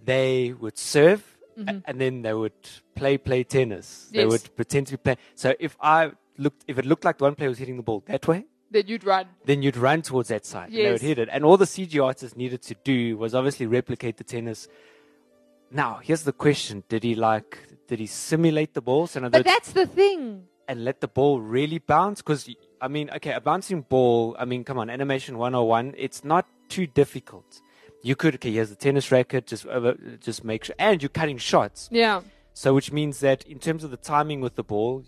They 0.04 0.52
would 0.52 0.76
serve, 0.78 1.31
a- 1.56 1.82
and 1.86 2.00
then 2.00 2.22
they 2.22 2.34
would 2.34 2.52
play 2.94 3.18
play 3.18 3.44
tennis. 3.44 4.08
They 4.12 4.20
Mm-hmm. 4.20 4.28
Would 4.30 4.56
pretend 4.56 4.86
to 4.88 4.92
be 4.94 4.98
playing. 4.98 5.18
So, 5.34 5.54
if 5.58 5.76
I 5.80 6.12
looked, 6.38 6.64
if 6.66 6.78
it 6.78 6.86
looked 6.86 7.04
like 7.04 7.18
the 7.18 7.24
one 7.24 7.34
player 7.34 7.48
was 7.48 7.58
hitting 7.58 7.76
the 7.76 7.82
ball 7.82 8.02
that 8.06 8.26
way, 8.26 8.44
Then 8.70 8.84
you'd 8.86 9.04
run. 9.04 9.26
then 9.44 9.62
you'd 9.62 9.76
run 9.76 10.00
towards 10.02 10.28
that 10.30 10.44
side. 10.46 10.68
and 10.68 10.76
They 10.76 10.90
would 10.92 11.02
hit 11.02 11.18
it. 11.18 11.28
And 11.30 11.44
all 11.44 11.56
the 11.56 11.66
CG 11.66 12.02
artists 12.02 12.36
needed 12.36 12.62
to 12.62 12.74
do 12.84 13.16
was 13.18 13.34
obviously 13.34 13.66
replicate 13.66 14.16
the 14.16 14.24
tennis. 14.24 14.68
Now, 15.70 16.00
here's 16.02 16.22
the 16.24 16.32
question. 16.32 16.84
Did 16.88 17.02
he 17.02 17.14
like, 17.14 17.58
did 17.88 17.98
he 17.98 18.06
simulate 18.06 18.74
the 18.74 18.82
ball? 18.82 19.06
So 19.06 19.20
But 19.28 19.44
that's 19.44 19.72
the 19.72 19.86
thing. 19.86 20.44
and 20.68 20.84
let 20.84 21.00
the 21.00 21.08
ball 21.08 21.40
really 21.40 21.78
bounce? 21.78 22.20
Because, 22.20 22.48
I 22.80 22.88
mean, 22.88 23.08
okay, 23.16 23.32
a 23.32 23.40
bouncing 23.40 23.80
ball, 23.82 24.36
I 24.38 24.44
mean, 24.44 24.64
come 24.64 24.78
on, 24.78 24.90
animation 24.90 25.38
101, 25.38 25.94
it's 25.96 26.24
not 26.24 26.46
too 26.68 26.86
difficult. 26.86 27.61
You 28.02 28.16
could, 28.16 28.34
okay, 28.34 28.52
here's 28.52 28.70
the 28.70 28.76
tennis 28.76 29.12
racket, 29.12 29.46
just, 29.46 29.66
over, 29.66 29.94
just 30.20 30.44
make 30.44 30.64
sure, 30.64 30.74
and 30.78 31.00
you're 31.00 31.08
cutting 31.08 31.38
shots. 31.38 31.88
Yeah. 31.92 32.22
So, 32.52 32.74
which 32.74 32.92
means 32.92 33.20
that 33.20 33.44
in 33.44 33.58
terms 33.58 33.84
of 33.84 33.90
the 33.90 33.96
timing 33.96 34.40
with 34.40 34.56
the 34.56 34.64
ball, 34.64 35.04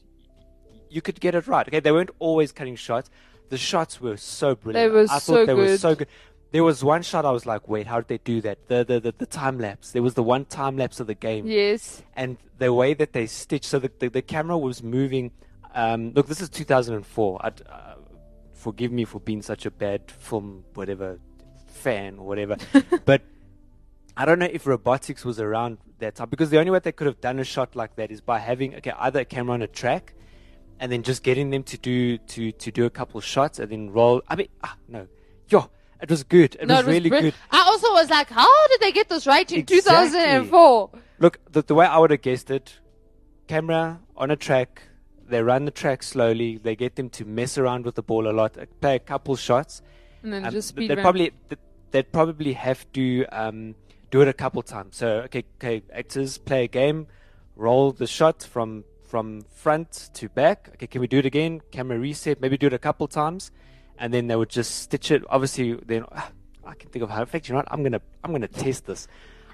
you 0.88 1.02
could 1.02 1.20
get 1.20 1.34
it 1.34 1.46
right. 1.46 1.66
Okay, 1.66 1.80
they 1.80 1.92
weren't 1.92 2.10
always 2.20 2.52
cutting 2.52 2.76
shots. 2.76 3.10
The 3.50 3.58
shots 3.58 4.00
were 4.00 4.16
so 4.16 4.54
brilliant. 4.54 4.92
They 4.92 4.94
were 4.94 5.06
I 5.10 5.18
so 5.18 5.34
thought 5.34 5.46
they 5.46 5.54
were 5.54 5.76
so 5.76 5.94
good. 5.94 6.08
there 6.52 6.64
was 6.64 6.82
one 6.84 7.02
shot 7.02 7.26
I 7.26 7.32
was 7.32 7.44
like, 7.46 7.68
wait, 7.68 7.86
how 7.86 8.00
did 8.00 8.08
they 8.08 8.18
do 8.18 8.40
that? 8.42 8.68
The 8.68 8.84
the 8.84 9.00
the, 9.00 9.14
the 9.18 9.26
time 9.26 9.58
lapse. 9.58 9.90
There 9.90 10.02
was 10.02 10.14
the 10.14 10.22
one 10.22 10.44
time 10.44 10.76
lapse 10.76 11.00
of 11.00 11.06
the 11.08 11.14
game. 11.14 11.46
Yes. 11.46 12.02
and 12.16 12.38
the 12.58 12.72
way 12.72 12.94
that 12.94 13.12
they 13.12 13.26
stitched 13.26 13.64
so 13.66 13.78
the, 13.80 13.90
the, 13.98 14.08
the 14.08 14.22
camera 14.22 14.56
was 14.56 14.82
moving 14.82 15.32
um, 15.74 16.12
look 16.14 16.28
this 16.28 16.40
is 16.40 16.48
2004 16.48 17.40
I'd, 17.44 17.62
uh, 17.68 17.94
forgive 18.52 18.92
me 18.92 19.04
for 19.04 19.18
being 19.20 19.42
such 19.42 19.66
a 19.66 19.70
bad 19.72 20.08
film 20.10 20.64
whatever 20.74 21.18
fan 21.85 22.11
or 22.21 22.25
whatever 22.31 22.57
but 23.11 23.21
i 24.17 24.23
don't 24.26 24.38
know 24.43 24.50
if 24.59 24.67
robotics 24.67 25.23
was 25.31 25.38
around 25.47 25.79
that 25.99 26.14
time 26.17 26.29
because 26.35 26.50
the 26.55 26.59
only 26.62 26.71
way 26.75 26.81
they 26.87 26.93
could 26.99 27.07
have 27.12 27.21
done 27.29 27.38
a 27.38 27.45
shot 27.55 27.71
like 27.83 27.93
that 27.97 28.09
is 28.17 28.21
by 28.33 28.38
having 28.50 28.75
okay 28.79 28.93
either 29.07 29.21
a 29.21 29.25
camera 29.35 29.55
on 29.59 29.62
a 29.62 29.67
track 29.83 30.14
and 30.81 30.91
then 30.93 31.03
just 31.11 31.23
getting 31.29 31.50
them 31.55 31.62
to 31.73 31.76
do 31.91 31.99
to 32.33 32.50
to 32.64 32.69
do 32.79 32.85
a 32.85 32.91
couple 33.00 33.21
shots 33.21 33.57
and 33.61 33.69
then 33.73 33.91
roll 33.99 34.17
i 34.29 34.35
mean 34.41 34.49
ah 34.69 34.76
no 34.88 35.07
yo 35.49 35.61
it 36.03 36.11
was 36.14 36.23
good 36.37 36.50
it 36.61 36.67
No, 36.69 36.75
was 36.76 36.83
it 36.85 36.87
was 36.87 36.95
really 36.97 37.11
bri- 37.11 37.21
good 37.26 37.35
I 37.50 37.61
also 37.71 37.88
was 38.00 38.09
like, 38.11 38.29
how 38.41 38.53
did 38.71 38.81
they 38.85 38.93
get 38.93 39.09
this 39.09 39.26
right 39.35 39.49
in 39.50 39.61
Exactly. 39.61 39.81
2004? 39.81 40.91
Look, 41.25 41.35
the, 41.55 41.62
the 41.62 41.75
way 41.75 41.87
I 41.87 41.97
would 42.00 42.11
have 42.11 42.21
guessed 42.21 42.50
it, 42.50 42.67
camera 43.49 44.00
on 44.17 44.31
a 44.31 44.37
track, 44.37 44.83
they 45.26 45.43
run 45.43 45.64
the 45.64 45.71
track 45.71 46.03
slowly, 46.03 46.59
they 46.59 46.76
get 46.76 46.97
them 46.97 47.09
to 47.11 47.25
mess 47.25 47.57
around 47.57 47.85
with 47.87 47.95
the 47.95 48.03
ball 48.03 48.29
a 48.29 48.35
lot, 48.41 48.59
uh, 48.59 48.67
play 48.81 48.97
a 48.97 49.05
couple 49.12 49.35
shots. 49.37 49.83
And 50.23 50.33
then 50.33 50.45
Um, 50.45 50.53
just 50.53 50.69
speed 50.69 50.91
they'd 50.91 50.97
run. 50.97 51.05
probably 51.05 51.33
they'd 51.94 52.10
probably 52.10 52.54
have 52.54 52.92
to 52.92 53.24
um, 53.26 53.76
do 54.10 54.20
it 54.20 54.26
a 54.26 54.32
couple 54.32 54.60
times. 54.62 54.96
So 54.96 55.08
okay, 55.26 55.44
okay, 55.58 55.82
actors 55.92 56.38
play 56.38 56.64
a 56.64 56.68
game, 56.68 57.06
roll 57.54 57.92
the 57.92 58.08
shot 58.08 58.42
from 58.42 58.84
from 59.04 59.42
front 59.54 60.10
to 60.14 60.28
back. 60.28 60.70
Okay, 60.74 60.88
can 60.88 61.00
we 61.00 61.06
do 61.06 61.18
it 61.18 61.26
again? 61.26 61.62
Camera 61.70 61.96
reset, 61.96 62.40
maybe 62.40 62.58
do 62.58 62.66
it 62.66 62.72
a 62.72 62.80
couple 62.80 63.06
times, 63.06 63.52
and 63.96 64.12
then 64.12 64.26
they 64.26 64.34
would 64.34 64.48
just 64.48 64.74
stitch 64.82 65.12
it. 65.12 65.22
Obviously, 65.30 65.74
then 65.86 66.04
ah, 66.10 66.32
I 66.66 66.74
can 66.74 66.90
think 66.90 67.04
of 67.04 67.10
how. 67.10 67.20
In 67.20 67.26
fact, 67.26 67.48
you 67.48 67.52
know 67.52 67.58
what? 67.58 67.68
I'm 67.70 67.84
gonna 67.84 68.02
I'm 68.24 68.32
gonna 68.32 68.48
test 68.48 68.86
this. 68.86 69.06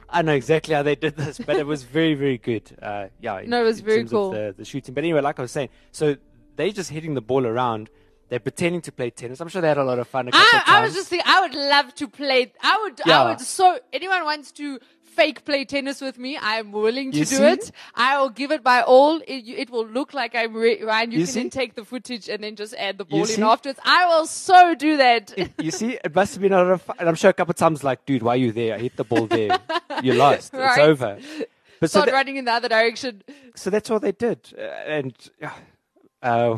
I 0.09 0.23
know 0.23 0.33
exactly 0.33 0.75
how 0.75 0.83
they 0.83 0.97
did 0.97 1.17
this, 1.17 1.39
but 1.39 1.57
it 1.57 1.67
was 1.67 1.83
very 1.83 2.15
very 2.15 2.39
good. 2.39 2.65
Uh, 2.81 3.09
yeah, 3.21 3.43
No, 3.47 3.61
it 3.61 3.67
was 3.67 3.81
very 3.83 4.07
cool. 4.07 4.31
The, 4.31 4.55
the 4.57 4.65
shooting, 4.65 4.95
but 4.95 5.05
anyway, 5.05 5.21
like 5.21 5.39
I 5.39 5.43
was 5.43 5.53
saying, 5.53 5.69
so 5.93 6.17
they 6.57 6.73
just 6.73 6.89
hitting 6.89 7.13
the 7.13 7.21
ball 7.21 7.47
around. 7.47 7.91
They're 8.31 8.41
pretending 8.41 8.81
to 8.83 8.93
play 8.93 9.11
tennis. 9.11 9.41
I'm 9.41 9.49
sure 9.49 9.61
they 9.61 9.69
had 9.69 9.77
a 9.79 9.85
lot 9.85 9.99
of 9.99 10.09
fun. 10.09 10.31
I, 10.33 10.63
I 10.67 10.81
was 10.83 10.95
just 10.95 11.09
thinking, 11.09 11.27
I 11.29 11.41
would 11.43 11.55
love 11.55 11.95
to 11.97 12.09
play. 12.09 12.53
I 12.63 12.79
would, 12.83 13.01
I 13.09 13.25
would 13.31 13.41
so, 13.41 13.79
anyone 13.93 14.25
wants 14.25 14.53
to 14.53 14.79
fake 15.03 15.45
play 15.45 15.65
tennis 15.65 16.01
with 16.01 16.17
me, 16.17 16.39
I'm 16.41 16.71
willing 16.71 17.11
to 17.11 17.19
You 17.19 17.25
do 17.25 17.37
see? 17.37 17.43
it. 17.45 17.73
I 17.97 18.21
will 18.21 18.31
give 18.31 18.53
it 18.53 18.65
my 18.65 18.83
all. 18.83 19.17
It, 19.27 19.43
it 19.49 19.69
will 19.69 19.85
look 19.87 20.15
like 20.15 20.37
I'm 20.37 20.55
re- 20.55 20.81
Ryan. 20.85 21.11
You, 21.11 21.19
You 21.19 21.25
can 21.25 21.33
see? 21.35 21.41
then 21.41 21.51
take 21.51 21.75
the 21.75 21.85
footage 21.85 22.29
and 22.29 22.45
then 22.45 22.55
just 22.55 22.73
add 22.75 22.97
the 22.99 23.05
ball 23.05 23.23
in 23.23 23.27
see? 23.27 23.43
afterwards. 23.43 23.81
I 23.85 24.07
will 24.07 24.27
so 24.27 24.77
do 24.77 24.97
that. 24.99 25.37
you 25.61 25.73
see, 25.73 25.99
it 26.05 26.15
must 26.15 26.35
have 26.35 26.41
been 26.43 26.53
a 26.53 26.59
lot 26.63 26.71
of 26.71 26.83
fun. 26.83 26.97
And 27.01 27.09
I'm 27.09 27.17
sure 27.17 27.29
a 27.31 27.33
couple 27.33 27.51
of 27.51 27.57
times, 27.57 27.83
like, 27.83 28.07
dude, 28.07 28.23
why 28.23 28.35
are 28.35 28.37
you 28.37 28.53
there? 28.53 28.77
I 28.77 28.79
hit 28.79 28.97
the 28.97 29.05
ball 29.05 29.27
there. 29.27 29.59
You 30.05 30.15
lost. 30.15 30.55
It's 30.55 30.79
over. 30.79 31.19
But 31.81 31.91
so, 31.91 31.99
Start 31.99 32.07
tha- 32.11 32.13
running 32.13 32.37
in 32.37 32.45
the 32.47 32.53
other 32.53 32.69
direction. 32.69 33.23
so 33.57 33.69
that's 33.69 33.91
all 33.91 33.99
they 33.99 34.13
did. 34.13 34.39
Uh, 34.57 34.63
and 34.63 35.15
uh, 36.23 36.57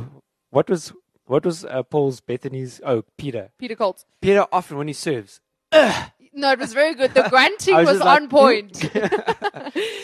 what 0.51 0.69
was 0.69 0.93
what 1.33 1.47
was 1.47 1.65
uh, 1.65 1.83
Paul's 1.83 2.21
Bettany's? 2.21 2.79
Oh, 2.85 3.05
Peter. 3.17 3.51
Peter 3.59 3.75
Colt. 3.75 4.05
Peter 4.21 4.47
often 4.53 4.77
when 4.77 4.87
he 4.87 4.93
serves. 4.93 5.41
No, 6.35 6.53
it 6.53 6.59
was 6.59 6.73
very 6.73 6.95
good. 6.95 7.15
The 7.15 7.23
grunting 7.31 7.75
was 7.75 7.87
was, 7.87 8.01
like, 8.01 8.23
on 8.23 8.29
point. 8.29 8.91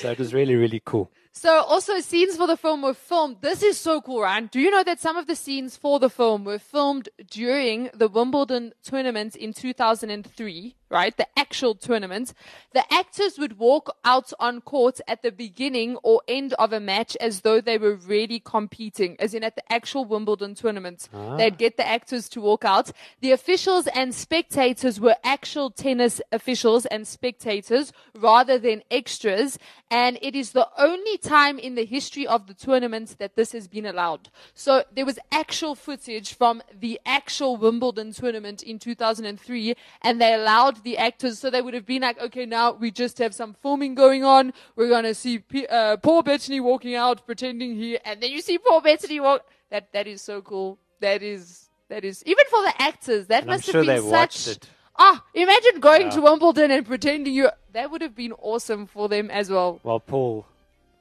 So 0.01 0.13
it 0.13 0.19
was 0.19 0.33
really 0.33 0.55
really 0.55 0.81
cool. 0.85 1.11
So 1.33 1.51
also 1.63 1.99
scenes 2.01 2.37
for 2.37 2.47
the 2.47 2.57
film 2.57 2.83
were 2.83 2.95
filmed. 2.95 3.39
This 3.41 3.63
is 3.63 3.77
so 3.79 4.01
cool, 4.01 4.23
Ryan. 4.23 4.47
Do 4.47 4.61
you 4.61 4.71
know 4.71 4.85
that 4.85 5.01
some 5.01 5.17
of 5.17 5.27
the 5.27 5.35
scenes 5.35 5.77
for 5.77 5.99
the 5.99 6.09
film 6.09 6.45
were 6.45 6.59
filmed 6.59 7.09
during 7.31 7.91
the 7.93 8.09
Wimbledon 8.09 8.73
tournament 8.83 9.37
in 9.37 9.53
2003, 9.53 10.77
right? 10.91 11.17
The 11.17 11.27
actual 11.39 11.75
tournament. 11.75 12.35
The 12.73 12.85
actors 12.93 13.39
would 13.39 13.59
walk 13.59 13.95
out 14.05 14.33
on 14.39 14.61
court 14.61 15.01
at 15.07 15.23
the 15.23 15.33
beginning 15.33 15.97
or 16.03 16.23
end 16.29 16.55
of 16.55 16.73
a 16.73 16.81
match 16.81 17.17
as 17.21 17.41
though 17.41 17.61
they 17.61 17.79
were 17.79 17.95
really 17.95 18.41
competing, 18.41 19.17
as 19.19 19.35
in 19.35 19.45
at 19.45 19.57
the 19.57 19.73
actual 19.73 20.05
Wimbledon 20.05 20.55
tournament. 20.55 21.09
Ah. 21.13 21.37
They'd 21.37 21.59
get 21.59 21.77
the 21.77 21.87
actors 21.87 22.29
to 22.31 22.41
walk 22.41 22.65
out. 22.65 22.93
The 23.21 23.33
officials 23.33 23.87
and 23.89 24.15
spectators 24.15 25.01
were 25.01 25.17
actual 25.25 25.71
tennis 25.71 26.21
officials 26.33 26.87
and 26.87 27.07
spectators 27.07 27.93
rather 28.15 28.59
than 28.59 28.83
extras. 28.91 29.59
And 29.91 30.19
it 30.21 30.35
is 30.35 30.53
the 30.53 30.69
only 30.79 31.19
time 31.19 31.59
in 31.59 31.75
the 31.75 31.85
history 31.85 32.27
of 32.27 32.47
the 32.47 32.55
tournament 32.55 33.17
that 33.19 33.37
this 33.37 33.53
has 33.53 33.69
been 33.69 33.87
allowed. 33.87 34.29
So 34.55 34.85
there 34.95 35.07
was 35.07 35.19
actual 35.33 35.75
footage 35.75 36.35
from 36.35 36.63
the 36.79 37.01
actual 37.07 37.57
Wimbledon 37.57 38.13
tournament 38.13 38.63
in 38.63 38.79
2003 38.79 39.75
and 40.03 40.21
they 40.21 40.35
allowed 40.35 40.78
the 40.83 40.99
actors, 40.99 41.39
so 41.39 41.51
they 41.51 41.63
would 41.63 41.75
have 41.75 41.87
been 41.87 42.03
like, 42.03 42.21
okay, 42.21 42.47
now 42.47 42.73
we 42.73 42.91
just 42.91 43.19
have 43.19 43.35
some 43.35 43.55
filming 43.63 43.95
going 43.95 44.25
on. 44.25 44.53
We're 44.77 44.89
going 44.89 45.05
to 45.05 45.15
see 45.15 45.39
P- 45.41 45.67
uh, 45.67 45.97
Paul 45.99 46.23
Bettany 46.23 46.61
walking 46.61 46.95
out 46.95 47.25
pretending 47.27 47.77
he, 47.77 47.99
and 47.99 48.21
then 48.23 48.31
you 48.31 48.41
see 48.41 48.59
Paul 48.59 48.81
Bettany 48.81 49.21
walk. 49.21 49.45
That, 49.71 49.93
that 49.93 50.07
is 50.07 50.23
so 50.23 50.41
cool. 50.43 50.79
That 51.01 51.23
is, 51.23 51.69
that 51.89 52.05
is, 52.05 52.23
even 52.27 52.45
for 52.51 52.63
the 52.63 52.73
actors, 52.83 53.27
that 53.27 53.41
And 53.43 53.47
must 53.51 53.65
sure 53.65 53.85
have 53.85 54.03
been 54.03 54.11
such. 54.11 54.59
Ah, 54.99 55.23
imagine 55.35 55.79
going 55.81 56.03
Yeah. 56.03 56.11
to 56.11 56.21
Wimbledon 56.23 56.71
and 56.71 56.85
pretending 56.87 57.33
you. 57.35 57.51
That 57.73 57.91
would 57.91 58.03
have 58.03 58.17
been 58.17 58.33
awesome 58.33 58.87
for 58.87 59.09
them 59.09 59.31
as 59.31 59.49
well. 59.51 59.79
Well, 59.85 60.01
Paul, 60.01 60.45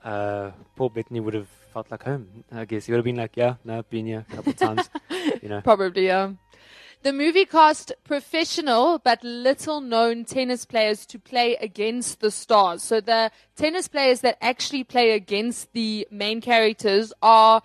uh, 0.03 0.51
Paul 0.75 0.89
Bettany 0.89 1.19
would 1.19 1.33
have 1.33 1.47
felt 1.73 1.89
like 1.89 2.03
home. 2.03 2.43
I 2.51 2.65
guess 2.65 2.85
he 2.85 2.91
would 2.91 2.97
have 2.97 3.05
been 3.05 3.15
like, 3.15 3.35
yeah, 3.35 3.55
no, 3.63 3.79
I've 3.79 3.89
been 3.89 4.05
here 4.05 4.23
a 4.29 4.35
couple 4.35 4.51
of 4.51 4.57
times. 4.57 4.89
you 5.41 5.49
know. 5.49 5.61
Probably, 5.61 6.05
yeah. 6.05 6.31
The 7.03 7.13
movie 7.13 7.45
cast 7.45 7.93
professional 8.03 8.99
but 8.99 9.23
little 9.23 9.81
known 9.81 10.25
tennis 10.25 10.65
players 10.65 11.05
to 11.07 11.19
play 11.19 11.55
against 11.57 12.19
the 12.19 12.31
stars. 12.31 12.81
So 12.81 12.99
the 12.99 13.31
tennis 13.55 13.87
players 13.87 14.21
that 14.21 14.37
actually 14.41 14.83
play 14.83 15.11
against 15.11 15.71
the 15.73 16.07
main 16.11 16.41
characters 16.41 17.13
are 17.21 17.61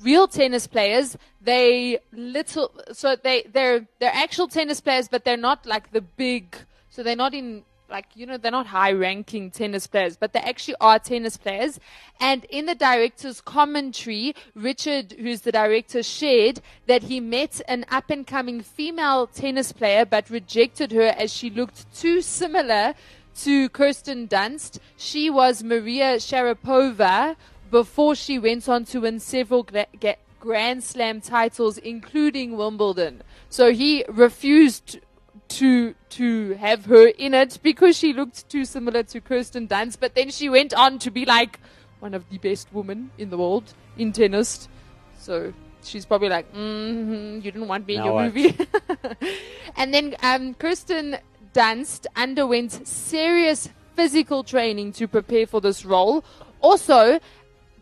real 0.00 0.28
tennis 0.28 0.66
players. 0.66 1.16
They 1.40 1.98
little 2.12 2.72
so 2.92 3.16
they 3.16 3.42
they're 3.52 3.86
they're 3.98 4.14
actual 4.14 4.48
tennis 4.48 4.80
players 4.80 5.08
but 5.08 5.24
they're 5.24 5.36
not 5.36 5.66
like 5.66 5.92
the 5.92 6.00
big 6.00 6.56
so 6.88 7.02
they're 7.02 7.16
not 7.16 7.34
in 7.34 7.64
like 7.88 8.06
you 8.14 8.26
know 8.26 8.36
they're 8.36 8.50
not 8.50 8.66
high 8.66 8.92
ranking 8.92 9.50
tennis 9.50 9.86
players 9.86 10.16
but 10.16 10.32
they 10.32 10.40
actually 10.40 10.74
are 10.80 10.98
tennis 10.98 11.36
players. 11.36 11.78
And 12.20 12.44
in 12.46 12.66
the 12.66 12.74
director's 12.74 13.40
commentary 13.40 14.34
richard 14.54 15.12
who's 15.18 15.42
the 15.42 15.52
director 15.52 16.02
shared 16.02 16.60
that 16.86 17.04
he 17.04 17.20
met 17.20 17.60
an 17.68 17.84
up 17.90 18.10
and 18.10 18.26
coming 18.26 18.60
female 18.62 19.26
tennis 19.26 19.72
player 19.72 20.04
but 20.04 20.30
rejected 20.30 20.92
her 20.92 21.14
as 21.16 21.32
she 21.32 21.50
looked 21.50 21.92
too 21.94 22.20
similar 22.22 22.94
to 23.38 23.68
kirsten 23.70 24.28
dunst. 24.28 24.78
She 24.96 25.30
was 25.30 25.62
maria 25.62 26.16
sharapova 26.16 27.36
before 27.70 28.14
she 28.14 28.38
went 28.38 28.68
on 28.68 28.84
to 28.86 29.00
win 29.00 29.20
several 29.20 29.62
gra- 29.62 29.86
grand 30.40 30.82
slam 30.84 31.20
titles 31.20 31.78
including 31.78 32.56
wimbledon. 32.56 33.22
So 33.48 33.72
he 33.72 34.04
refused 34.08 35.00
to 35.48 35.94
to 36.10 36.54
have 36.54 36.86
her 36.86 37.08
in 37.08 37.34
it 37.34 37.58
because 37.62 37.96
she 37.96 38.12
looked 38.12 38.48
too 38.48 38.64
similar 38.64 39.02
to 39.04 39.20
Kirsten 39.20 39.68
Dunst. 39.68 39.98
But 40.00 40.14
then 40.14 40.30
she 40.30 40.48
went 40.48 40.74
on 40.74 40.98
to 41.00 41.10
be 41.10 41.24
like 41.24 41.60
one 42.00 42.14
of 42.14 42.28
the 42.30 42.38
best 42.38 42.68
women 42.72 43.10
in 43.18 43.30
the 43.30 43.38
world 43.38 43.72
in 43.96 44.12
tennis. 44.12 44.68
So 45.18 45.52
she's 45.82 46.04
probably 46.04 46.28
like, 46.28 46.52
mm-hmm, 46.52 47.36
you 47.36 47.52
didn't 47.52 47.68
want 47.68 47.86
me 47.86 47.94
in 47.94 48.00
Now 48.00 48.06
your 48.06 48.14
what? 48.14 48.34
movie. 48.34 48.56
and 49.76 49.94
then 49.94 50.16
um, 50.22 50.54
Kirsten 50.54 51.18
Dunst 51.54 52.06
underwent 52.16 52.86
serious 52.86 53.68
physical 53.94 54.44
training 54.44 54.92
to 54.92 55.08
prepare 55.08 55.46
for 55.46 55.60
this 55.60 55.84
role. 55.84 56.24
Also, 56.60 57.18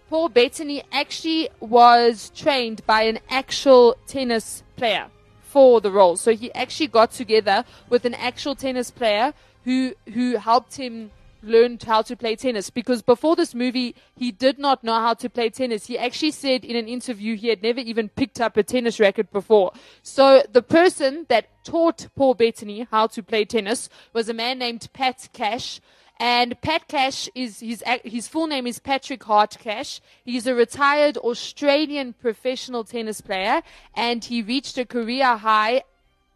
Paul 0.09 0.28
Bettany 0.28 0.83
actually 0.92 1.49
was 1.61 2.30
trained 2.35 2.87
by 2.87 3.02
an 3.02 3.18
actual 3.28 3.97
tennis 4.06 4.62
player 4.76 5.11
for 5.54 5.80
the 5.80 5.92
role. 5.92 6.16
So 6.16 6.34
he 6.34 6.52
actually 6.52 6.88
got 6.88 7.12
together 7.12 7.64
with 7.88 8.04
an 8.04 8.14
actual 8.14 8.56
tennis 8.56 8.90
player 8.90 9.32
who 9.64 9.94
who 10.12 10.26
helped 10.37 10.75
him 10.84 11.12
learn 11.44 11.78
how 11.87 12.02
to 12.02 12.16
play 12.16 12.34
tennis 12.34 12.70
because 12.70 13.02
before 13.02 13.37
this 13.37 13.54
movie 13.54 13.94
he 14.16 14.32
did 14.32 14.58
not 14.58 14.82
know 14.82 14.99
how 15.06 15.14
to 15.14 15.28
play 15.30 15.49
tennis. 15.50 15.87
He 15.87 15.96
actually 15.96 16.32
said 16.32 16.64
in 16.64 16.75
an 16.75 16.88
interview 16.88 17.37
he 17.37 17.49
had 17.54 17.62
never 17.62 17.78
even 17.78 18.08
picked 18.08 18.40
up 18.40 18.56
a 18.56 18.64
tennis 18.64 18.99
racket 18.99 19.32
before. 19.32 19.70
So 20.02 20.42
the 20.50 20.62
person 20.62 21.26
that 21.28 21.44
taught 21.62 22.08
Paul 22.16 22.34
Bettany 22.34 22.88
how 22.90 23.06
to 23.14 23.23
play 23.23 23.44
tennis 23.44 23.88
was 24.12 24.28
a 24.28 24.34
man 24.34 24.58
named 24.58 24.88
Pat 24.92 25.28
Cash. 25.32 25.80
And 26.21 26.61
Pat 26.61 26.87
Cash 26.87 27.28
is 27.35 27.61
his 27.61 27.83
his 28.04 28.28
full 28.28 28.47
name 28.47 28.66
is 28.66 28.78
Patrick 28.78 29.25
Hart 29.25 29.56
Cash. 29.59 30.00
He's 30.25 30.47
a 30.47 30.54
retired 30.54 31.16
Australian 31.18 32.12
professional 32.12 32.85
tennis 32.85 33.21
player, 33.21 33.62
and 33.94 34.25
he 34.25 34.40
reached 34.40 34.78
a 34.78 34.85
career 34.85 35.37
high 35.37 35.83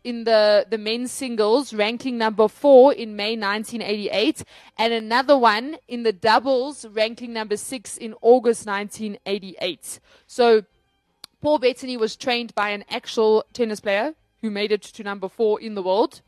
in 0.02 0.24
the 0.24 0.66
the 0.68 0.78
men's 0.78 1.12
singles, 1.12 1.72
ranking 1.72 2.18
number 2.18 2.48
four 2.48 2.92
in 2.92 3.14
May 3.14 3.36
1988, 3.36 4.42
and 4.76 4.92
another 4.92 5.38
one 5.38 5.76
in 5.86 6.02
the 6.02 6.12
doubles, 6.12 6.84
ranking 6.86 7.32
number 7.32 7.56
six 7.56 7.96
in 7.96 8.14
August 8.20 8.66
1988. 8.66 10.00
So 10.26 10.64
Paul 11.40 11.60
Bettany 11.60 11.96
was 11.96 12.16
trained 12.16 12.52
by 12.56 12.70
an 12.70 12.84
actual 12.90 13.44
tennis 13.52 13.78
player 13.78 14.14
who 14.40 14.50
made 14.50 14.72
it 14.72 14.82
to 14.82 15.02
number 15.04 15.28
four 15.28 15.60
in 15.60 15.74
the 15.76 15.82
world. 15.82 16.20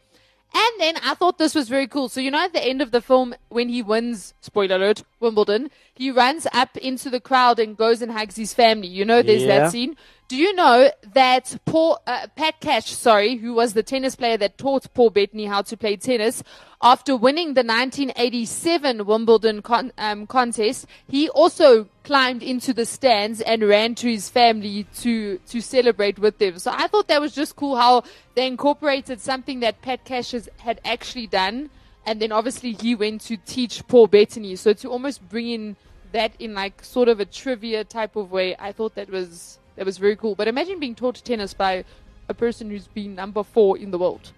And 0.53 0.81
then 0.81 0.97
I 1.05 1.15
thought 1.15 1.39
this 1.39 1.55
was 1.55 1.69
very 1.69 1.87
cool. 1.87 2.09
So, 2.09 2.21
you 2.21 2.31
know, 2.31 2.43
at 2.45 2.53
the 2.53 2.65
end 2.65 2.83
of 2.83 2.91
the 2.91 3.01
film, 3.01 3.35
when 3.51 3.69
he 3.69 3.83
wins, 3.83 4.35
spoiler 4.41 4.77
alert, 4.77 5.05
Wimbledon, 5.21 5.71
he 5.95 6.11
runs 6.11 6.47
up 6.53 6.77
into 6.77 7.09
the 7.09 7.21
crowd 7.21 7.59
and 7.61 7.77
goes 7.77 8.03
and 8.03 8.11
hugs 8.13 8.37
his 8.37 8.53
family. 8.53 8.89
You 8.89 9.05
know, 9.05 9.23
there's 9.23 9.43
Yeah. 9.43 9.61
that 9.61 9.71
scene. 9.71 9.97
Do 10.31 10.37
you 10.37 10.55
know 10.55 10.93
that 11.15 11.57
Paul, 11.65 12.01
uh, 12.07 12.29
Pat 12.37 12.61
Cash, 12.61 12.87
sorry, 12.87 13.35
who 13.35 13.53
was 13.53 13.73
the 13.73 13.83
tennis 13.83 14.15
player 14.15 14.37
that 14.37 14.59
taught 14.59 14.87
Paul 14.95 15.11
Bettany 15.11 15.47
how 15.47 15.63
to 15.63 15.77
play 15.77 15.97
tennis, 15.97 16.45
after 16.81 17.17
winning 17.17 17.55
the 17.55 17.65
1987 17.65 19.07
Wimbledon 19.07 19.61
con- 19.61 19.93
um, 19.99 20.29
contest, 20.29 20.87
he 21.09 21.29
also 21.31 21.89
climbed 22.05 22.45
into 22.45 22.73
the 22.73 22.87
stands 22.87 23.41
and 23.41 23.65
ran 23.65 23.97
to 23.97 24.09
his 24.09 24.29
family 24.31 24.87
to 25.01 25.39
to 25.49 25.61
celebrate 25.61 26.21
with 26.21 26.39
them. 26.39 26.61
So 26.61 26.71
I 26.73 26.87
thought 26.87 27.09
that 27.09 27.21
was 27.21 27.35
just 27.35 27.57
cool 27.57 27.75
how 27.75 28.05
they 28.37 28.47
incorporated 28.47 29.21
something 29.21 29.59
that 29.61 29.83
Pat 29.83 30.05
Cash 30.05 30.31
has, 30.31 30.49
had 30.59 30.81
actually 30.85 31.27
done, 31.27 31.71
and 32.07 32.23
then 32.23 32.31
obviously 32.31 32.75
he 32.75 32.95
went 32.95 33.23
to 33.23 33.37
teach 33.37 33.85
Paul 33.89 34.07
Bettany. 34.07 34.55
So 34.55 34.75
to 34.75 34.91
almost 34.91 35.29
bring 35.29 35.49
in 35.49 35.77
that 36.13 36.35
in 36.39 36.55
like 36.55 36.85
sort 36.85 37.09
of 37.09 37.19
a 37.19 37.25
trivia 37.25 37.83
type 37.83 38.15
of 38.15 38.31
way, 38.31 38.55
I 38.61 38.71
thought 38.71 38.95
that 38.95 39.11
was 39.11 39.59
that 39.77 39.87
was 39.87 39.99
very 39.99 40.17
cool. 40.17 40.35
But 40.35 40.49
imagine 40.49 40.79
being 40.81 40.95
taught 40.95 41.17
tennis 41.25 41.55
by 41.55 41.85
a 42.29 42.35
person 42.35 42.71
who's 42.71 42.87
been 42.89 43.15
number 43.15 43.43
four 43.43 43.77
in 43.79 43.91
the 43.91 43.99
world. 43.99 44.33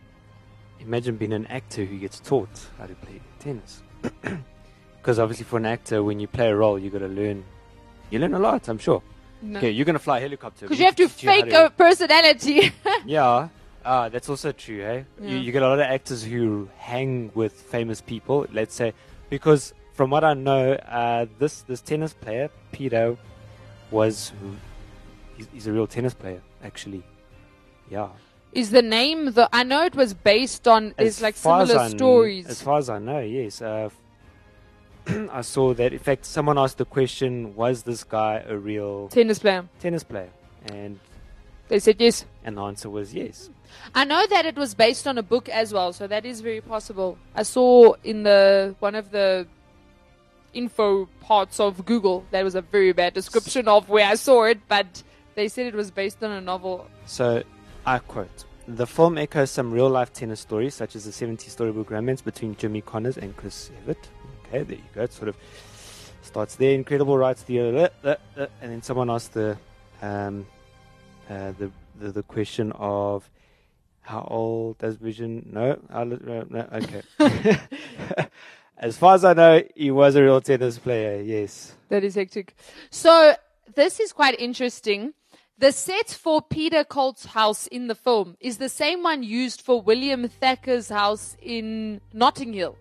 Imagine 0.80 1.16
being 1.16 1.32
an 1.32 1.46
actor 1.46 1.84
who 1.84 1.98
gets 1.98 2.18
taught 2.20 2.48
how 2.78 2.86
to 2.86 2.94
play 2.94 3.20
tennis. 3.38 3.82
Because 5.02 5.18
obviously, 5.18 5.44
for 5.46 5.56
an 5.56 5.66
actor, 5.66 6.04
when 6.04 6.20
you 6.20 6.28
play 6.28 6.48
a 6.48 6.54
role, 6.54 6.78
you 6.78 6.88
got 6.88 7.00
to 7.00 7.08
learn. 7.08 7.42
You 8.10 8.20
learn 8.20 8.34
a 8.34 8.38
lot, 8.38 8.68
I'm 8.68 8.78
sure. 8.78 9.02
No. 9.42 9.58
Okay, 9.58 9.70
you're 9.72 9.84
gonna 9.84 9.98
fly 9.98 10.18
a 10.18 10.20
helicopter. 10.20 10.66
Because 10.66 10.78
you 10.78 10.84
have 10.84 10.94
to 10.94 11.08
fake 11.08 11.46
to- 11.50 11.66
a 11.66 11.70
personality. 11.70 12.70
Yeah, 13.04 13.48
uh, 13.84 14.08
that's 14.10 14.28
also 14.28 14.52
true. 14.52 14.78
Hey, 14.78 15.04
Yeah. 15.20 15.28
you, 15.30 15.36
you 15.38 15.50
get 15.50 15.64
a 15.64 15.68
lot 15.68 15.80
of 15.80 15.86
actors 15.86 16.22
who 16.22 16.68
hang 16.78 17.32
with 17.34 17.52
famous 17.52 18.00
people. 18.00 18.46
Let's 18.52 18.76
say, 18.76 18.94
because 19.28 19.74
from 19.94 20.10
what 20.10 20.22
I 20.22 20.34
know, 20.34 20.74
uh, 20.74 21.26
this 21.40 21.62
this 21.62 21.80
tennis 21.80 22.12
player 22.14 22.48
Peter 22.70 23.16
was 23.90 24.32
he's, 25.42 25.52
he's 25.52 25.66
a 25.66 25.72
real 25.72 25.86
tennis 25.86 26.14
player 26.14 26.40
actually. 26.62 27.02
Yeah, 27.90 28.08
Is 28.52 28.70
the 28.70 28.82
name 28.82 29.32
the? 29.32 29.48
I 29.52 29.64
know 29.64 29.84
it 29.84 29.94
was 29.94 30.14
based 30.14 30.66
on. 30.68 30.94
As 30.96 31.20
like 31.20 31.36
similar 31.36 31.78
I 31.78 31.88
stories. 31.88 32.46
As 32.46 32.62
far 32.62 32.78
as 32.78 32.88
I 32.88 32.98
know, 32.98 33.20
yes. 33.20 33.60
Uh, 33.60 33.90
I 35.32 35.40
saw 35.42 35.74
that. 35.74 35.92
In 35.92 35.98
fact, 35.98 36.24
someone 36.24 36.58
asked 36.58 36.78
the 36.78 36.84
question: 36.84 37.54
Was 37.54 37.82
this 37.82 38.04
guy 38.04 38.42
a 38.46 38.56
real 38.56 39.08
tennis 39.08 39.38
player. 39.38 39.68
tennis 39.80 40.04
player? 40.04 40.30
And 40.66 41.00
They 41.68 41.80
said 41.80 41.96
yes. 42.00 42.24
and 42.44 42.56
the 42.56 42.62
answer 42.62 42.88
was 42.88 43.12
yes. 43.12 43.50
I 43.94 44.04
know 44.04 44.26
that 44.28 44.46
it 44.46 44.56
was 44.56 44.74
based 44.74 45.06
on 45.06 45.18
a 45.18 45.22
book 45.22 45.48
as 45.48 45.72
well, 45.72 45.92
so 45.92 46.06
that 46.06 46.24
is 46.24 46.40
very 46.40 46.60
possible. 46.60 47.18
I 47.34 47.42
saw 47.42 47.94
in 48.04 48.22
the 48.22 48.74
one 48.78 48.94
of 48.94 49.10
the 49.10 49.46
info 50.54 51.08
parts 51.20 51.58
of 51.58 51.84
Google 51.84 52.24
that 52.30 52.44
was 52.44 52.54
a 52.54 52.60
very 52.60 52.92
bad 52.92 53.14
description 53.14 53.68
of 53.68 53.88
where 53.88 54.06
I 54.06 54.14
saw 54.14 54.44
it, 54.44 54.60
but 54.68 55.02
they 55.34 55.48
said 55.48 55.66
it 55.66 55.74
was 55.74 55.90
based 55.90 56.22
on 56.22 56.30
a 56.30 56.40
novel. 56.40 56.86
So, 57.06 57.42
I 57.86 57.98
quote 57.98 58.44
The 58.68 58.86
film 58.86 59.18
echoes 59.18 59.50
some 59.50 59.72
real 59.72 59.88
life 59.88 60.12
tennis 60.12 60.40
stories, 60.40 60.74
such 60.74 60.96
as 60.96 61.04
the 61.04 61.12
70 61.12 61.48
storybook 61.48 61.90
romance 61.90 62.20
between 62.20 62.56
Jimmy 62.56 62.80
Connors 62.80 63.16
and 63.16 63.36
Chris 63.36 63.70
Evert. 63.82 64.08
Okay, 64.46 64.62
there 64.62 64.76
you 64.76 64.84
go. 64.94 65.02
It 65.02 65.12
sort 65.12 65.28
of 65.28 65.36
starts 66.22 66.56
there. 66.56 66.74
Incredible 66.74 67.16
writes 67.16 67.42
the. 67.42 67.60
Uh, 67.60 67.88
uh, 68.04 68.16
uh, 68.36 68.46
and 68.60 68.72
then 68.72 68.82
someone 68.82 69.10
asked 69.10 69.34
the, 69.34 69.56
um, 70.00 70.46
uh, 71.28 71.52
the, 71.58 71.70
the, 71.98 72.12
the 72.12 72.22
question 72.22 72.72
of 72.72 73.28
how 74.02 74.26
old 74.30 74.78
does 74.78 74.96
Vision. 74.96 75.48
No, 75.52 75.78
uh, 75.90 76.04
no 76.04 76.68
okay. 76.72 77.02
as 78.78 78.96
far 78.96 79.14
as 79.14 79.24
I 79.24 79.32
know, 79.32 79.62
he 79.74 79.90
was 79.90 80.16
a 80.16 80.22
real 80.22 80.40
tennis 80.40 80.78
player, 80.78 81.22
yes. 81.22 81.74
That 81.88 82.04
is 82.04 82.16
hectic. 82.16 82.54
So 82.90 83.34
this 83.74 84.00
is 84.00 84.12
quite 84.12 84.38
interesting. 84.38 85.14
The 85.62 85.70
set 85.70 86.10
for 86.10 86.42
Peter 86.42 86.82
Colt's 86.82 87.24
house 87.24 87.68
in 87.68 87.86
the 87.86 87.94
film 87.94 88.36
is 88.40 88.56
the 88.56 88.68
same 88.68 89.04
one 89.04 89.22
used 89.22 89.60
for 89.60 89.80
William 89.80 90.28
Thacker's 90.28 90.88
house 90.88 91.36
in 91.40 92.00
Notting 92.12 92.52
Hill. 92.52 92.76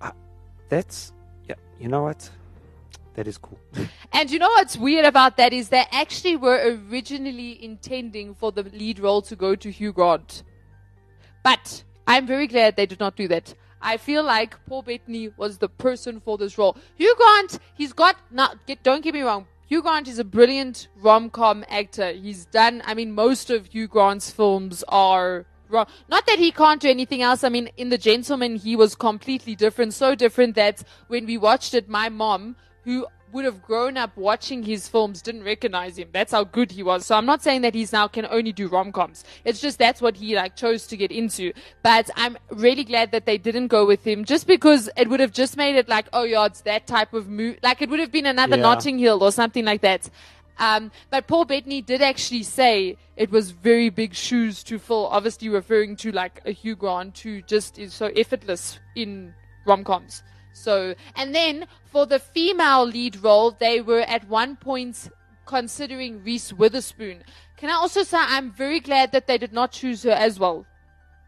Uh, 0.00 0.10
that's. 0.68 1.12
Yeah, 1.48 1.54
you 1.78 1.86
know 1.86 2.02
what? 2.02 2.28
That 3.14 3.28
is 3.28 3.38
cool. 3.38 3.60
And 4.12 4.28
you 4.28 4.40
know 4.40 4.48
what's 4.48 4.76
weird 4.76 5.04
about 5.04 5.36
that 5.36 5.52
is 5.52 5.68
they 5.68 5.84
actually 5.92 6.34
were 6.34 6.76
originally 6.90 7.64
intending 7.64 8.34
for 8.34 8.50
the 8.50 8.64
lead 8.64 8.98
role 8.98 9.22
to 9.22 9.36
go 9.36 9.54
to 9.54 9.70
Hugh 9.70 9.92
Grant. 9.92 10.42
But 11.44 11.84
I'm 12.08 12.26
very 12.26 12.48
glad 12.48 12.74
they 12.74 12.86
did 12.86 12.98
not 12.98 13.14
do 13.14 13.28
that. 13.28 13.54
I 13.80 13.98
feel 13.98 14.24
like 14.24 14.56
Paul 14.66 14.82
Bettany 14.82 15.28
was 15.36 15.58
the 15.58 15.68
person 15.68 16.18
for 16.18 16.36
this 16.36 16.58
role. 16.58 16.76
Hugh 16.96 17.14
Grant, 17.16 17.60
he's 17.76 17.92
got 17.92 18.16
not 18.32 18.66
get 18.66 18.82
don't 18.82 19.04
get 19.04 19.14
me 19.14 19.20
wrong. 19.22 19.46
Hugh 19.70 19.82
Grant 19.82 20.08
is 20.08 20.18
a 20.18 20.24
brilliant 20.24 20.88
rom-com 20.96 21.64
actor. 21.68 22.10
He's 22.10 22.44
done 22.46 22.82
I 22.84 22.94
mean 22.94 23.12
most 23.12 23.50
of 23.50 23.66
Hugh 23.66 23.86
Grant's 23.86 24.28
films 24.28 24.82
are 24.88 25.46
rom- 25.68 25.86
not 26.08 26.26
that 26.26 26.40
he 26.40 26.50
can't 26.50 26.82
do 26.82 26.90
anything 26.90 27.22
else. 27.22 27.44
I 27.44 27.50
mean 27.50 27.70
in 27.76 27.88
The 27.88 27.96
Gentleman 27.96 28.56
he 28.56 28.74
was 28.74 28.96
completely 28.96 29.54
different, 29.54 29.94
so 29.94 30.16
different 30.16 30.56
that 30.56 30.82
when 31.06 31.24
we 31.24 31.38
watched 31.38 31.72
it 31.74 31.88
my 31.88 32.08
mom 32.08 32.56
who 32.82 33.06
would 33.32 33.44
have 33.44 33.62
grown 33.62 33.96
up 33.96 34.16
watching 34.16 34.62
his 34.62 34.88
films 34.88 35.22
didn't 35.22 35.44
recognize 35.44 35.98
him. 35.98 36.08
That's 36.12 36.32
how 36.32 36.44
good 36.44 36.72
he 36.72 36.82
was. 36.82 37.06
So 37.06 37.14
I'm 37.14 37.26
not 37.26 37.42
saying 37.42 37.62
that 37.62 37.74
he's 37.74 37.92
now 37.92 38.08
can 38.08 38.26
only 38.26 38.52
do 38.52 38.68
rom 38.68 38.92
coms. 38.92 39.24
It's 39.44 39.60
just 39.60 39.78
that's 39.78 40.00
what 40.00 40.16
he 40.16 40.36
like 40.36 40.56
chose 40.56 40.86
to 40.88 40.96
get 40.96 41.10
into. 41.10 41.52
But 41.82 42.10
I'm 42.16 42.36
really 42.50 42.84
glad 42.84 43.12
that 43.12 43.26
they 43.26 43.38
didn't 43.38 43.68
go 43.68 43.86
with 43.86 44.06
him 44.06 44.24
just 44.24 44.46
because 44.46 44.88
it 44.96 45.08
would 45.08 45.20
have 45.20 45.32
just 45.32 45.56
made 45.56 45.76
it 45.76 45.88
like, 45.88 46.08
oh 46.12 46.24
yeah, 46.24 46.46
it's 46.46 46.62
that 46.62 46.86
type 46.86 47.12
of 47.12 47.28
movie. 47.28 47.58
Like 47.62 47.82
it 47.82 47.90
would 47.90 48.00
have 48.00 48.12
been 48.12 48.26
another 48.26 48.56
Yeah. 48.56 48.62
Notting 48.62 48.98
Hill 48.98 49.22
or 49.22 49.32
something 49.32 49.64
like 49.64 49.80
that. 49.82 50.08
Um, 50.58 50.90
but 51.08 51.26
Paul 51.26 51.46
Bettany 51.46 51.80
did 51.80 52.02
actually 52.02 52.42
say 52.42 52.98
it 53.16 53.30
was 53.30 53.50
very 53.50 53.88
big 53.88 54.14
shoes 54.14 54.62
to 54.64 54.78
fill, 54.78 55.06
obviously 55.06 55.48
referring 55.48 55.96
to 55.96 56.12
like 56.12 56.42
a 56.44 56.52
Hugh 56.52 56.76
Grant 56.76 57.18
who 57.18 57.40
just 57.40 57.78
is 57.78 57.94
so 57.94 58.06
effortless 58.14 58.78
in 58.94 59.34
rom 59.64 59.84
coms. 59.84 60.22
So, 60.52 60.94
and 61.16 61.34
then 61.34 61.66
for 61.84 62.06
the 62.06 62.18
female 62.18 62.84
lead 62.86 63.22
role, 63.22 63.50
they 63.52 63.80
were 63.80 64.00
at 64.00 64.28
one 64.28 64.56
point 64.56 65.08
considering 65.46 66.22
Reese 66.22 66.52
Witherspoon. 66.52 67.22
Can 67.56 67.70
I 67.70 67.74
also 67.74 68.02
say 68.02 68.18
I'm 68.20 68.50
very 68.50 68.80
glad 68.80 69.12
that 69.12 69.26
they 69.26 69.38
did 69.38 69.52
not 69.52 69.72
choose 69.72 70.02
her 70.04 70.10
as 70.12 70.38
well? 70.38 70.66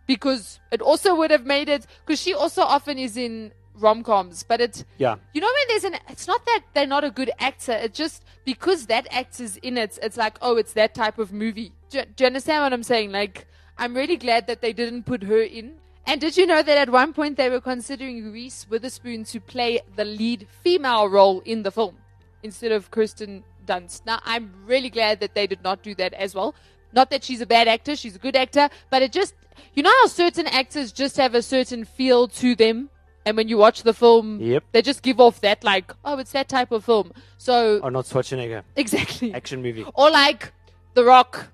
Because 0.07 0.61
it 0.71 0.81
also 0.81 1.15
would 1.15 1.31
have 1.31 1.47
made 1.47 1.69
it, 1.69 1.87
because 2.05 2.21
she 2.21 2.35
also 2.35 2.63
often 2.63 2.99
is 2.99 3.17
in 3.17 3.53
rom 3.75 4.03
coms, 4.03 4.43
but 4.43 4.61
it's, 4.61 4.85
Yeah. 4.99 5.17
you 5.33 5.41
know 5.41 5.47
when 5.47 5.69
there's 5.69 5.85
an 5.85 5.97
it's 6.09 6.27
not 6.27 6.45
that 6.45 6.61
they're 6.75 6.87
not 6.87 7.05
a 7.05 7.11
good 7.11 7.31
actor 7.39 7.73
it's 7.73 7.97
just 7.97 8.23
because 8.45 8.87
that 8.87 9.09
actor's 9.11 9.57
in 9.57 9.79
it 9.79 9.99
it's 10.03 10.19
like 10.19 10.37
oh 10.43 10.59
it's 10.59 10.75
that 10.75 10.95
type 10.95 11.19
of 11.19 11.33
movie 11.33 11.73
do, 11.89 12.03
do 12.15 12.25
you 12.25 12.27
understand 12.27 12.63
what 12.63 12.73
i'm 12.75 12.83
saying 12.83 13.11
like 13.11 13.47
i'm 13.79 13.95
really 13.95 14.19
glad 14.19 14.47
that 14.47 14.61
they 14.61 14.75
didn't 14.75 15.05
put 15.05 15.23
her 15.23 15.41
in 15.41 15.73
and 16.07 16.21
did 16.21 16.37
you 16.37 16.47
know 16.47 16.63
that 16.63 16.79
at 16.79 16.91
one 16.91 17.13
point 17.13 17.37
they 17.37 17.49
were 17.49 17.61
considering 17.61 18.33
reese 18.33 18.67
witherspoon 18.69 19.25
to 19.25 19.41
play 19.41 19.81
the 19.97 20.05
lead 20.05 20.47
female 20.63 21.09
role 21.09 21.41
in 21.45 21.63
the 21.63 21.71
film 21.71 21.97
instead 22.43 22.73
of 22.73 22.91
kirsten 22.91 23.45
dunst 23.67 24.05
now 24.07 24.19
i'm 24.25 24.53
really 24.67 24.91
glad 24.91 25.21
that 25.21 25.35
they 25.35 25.47
did 25.47 25.63
not 25.63 25.83
do 25.83 25.95
that 25.95 26.13
as 26.15 26.35
well 26.35 26.55
not 26.93 27.11
that 27.11 27.23
she's 27.23 27.41
a 27.41 27.47
bad 27.47 27.69
actor 27.69 27.95
she's 27.95 28.17
a 28.17 28.19
good 28.19 28.37
actor 28.37 28.69
but 28.91 29.03
it 29.03 29.13
just 29.13 29.35
you 29.75 29.83
know 29.83 29.93
how 30.03 30.07
certain 30.09 30.47
actors 30.47 30.93
just 30.93 31.17
have 31.17 31.35
a 31.35 31.43
certain 31.43 31.85
feel 31.85 32.27
to 32.27 32.55
them 32.55 32.89
and 33.25 33.37
when 33.37 33.49
you 33.49 33.57
watch 33.57 33.83
the 33.83 33.95
film 33.95 34.41
Yep. 34.41 34.65
they 34.73 34.83
just 34.83 35.03
give 35.03 35.21
off 35.21 35.41
that 35.43 35.63
like, 35.63 35.93
oh, 36.05 36.19
it's 36.19 36.33
that 36.33 36.49
type 36.49 36.73
of 36.73 36.85
film. 36.85 37.13
So 37.39 37.79
oh, 37.81 37.85
Arnold 37.85 38.07
Schwarzenegger. 38.07 38.65
exactly. 38.77 39.33
Action 39.33 39.63
movie. 39.63 39.87
Or 39.95 40.11
like 40.11 40.53
The 40.95 41.05
Rock. 41.05 41.47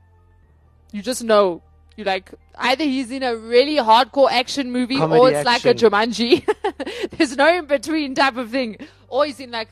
You 0.93 1.03
just 1.03 1.23
know. 1.23 1.63
You 1.99 2.05
like 2.05 2.31
either 2.55 2.85
he's 2.85 3.11
in 3.11 3.25
a 3.25 3.35
really 3.35 3.75
hardcore 3.75 4.31
action 4.31 4.71
movie 4.71 4.99
Comedy 4.99 5.21
or 5.21 5.31
it's 5.33 5.45
like 5.45 5.65
a 5.65 5.71
action. 5.71 5.91
Jumanji. 5.91 7.11
There's 7.11 7.37
no 7.37 7.53
in 7.53 7.67
between 7.67 8.15
type 8.15 8.37
of 8.37 8.53
thing. 8.53 8.77
Or 9.09 9.27
he's 9.27 9.41
in 9.41 9.51
like 9.51 9.69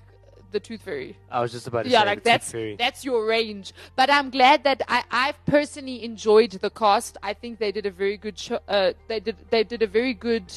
the 0.50 0.58
Tooth 0.58 0.82
Fairy. 0.82 1.16
I 1.30 1.40
was 1.40 1.52
just 1.52 1.68
about 1.68 1.84
to 1.84 1.88
Yeah, 1.88 2.00
say 2.00 2.06
like 2.06 2.24
that's 2.24 2.52
that's 2.80 3.04
your 3.04 3.24
range. 3.24 3.72
But 3.94 4.10
I'm 4.10 4.30
glad 4.30 4.64
that 4.64 4.82
I 4.88 5.04
I've 5.08 5.46
personally 5.46 6.02
enjoyed 6.02 6.50
the 6.50 6.68
cast. 6.68 7.16
I 7.22 7.32
think 7.32 7.60
they 7.60 7.70
did 7.70 7.86
a 7.86 7.92
very 7.92 8.16
good 8.16 8.36
show. 8.36 8.58
Uh, 8.66 8.94
they 9.06 9.20
did 9.20 9.36
they 9.50 9.62
did 9.62 9.82
a 9.82 9.86
very 9.86 10.12
good. 10.12 10.52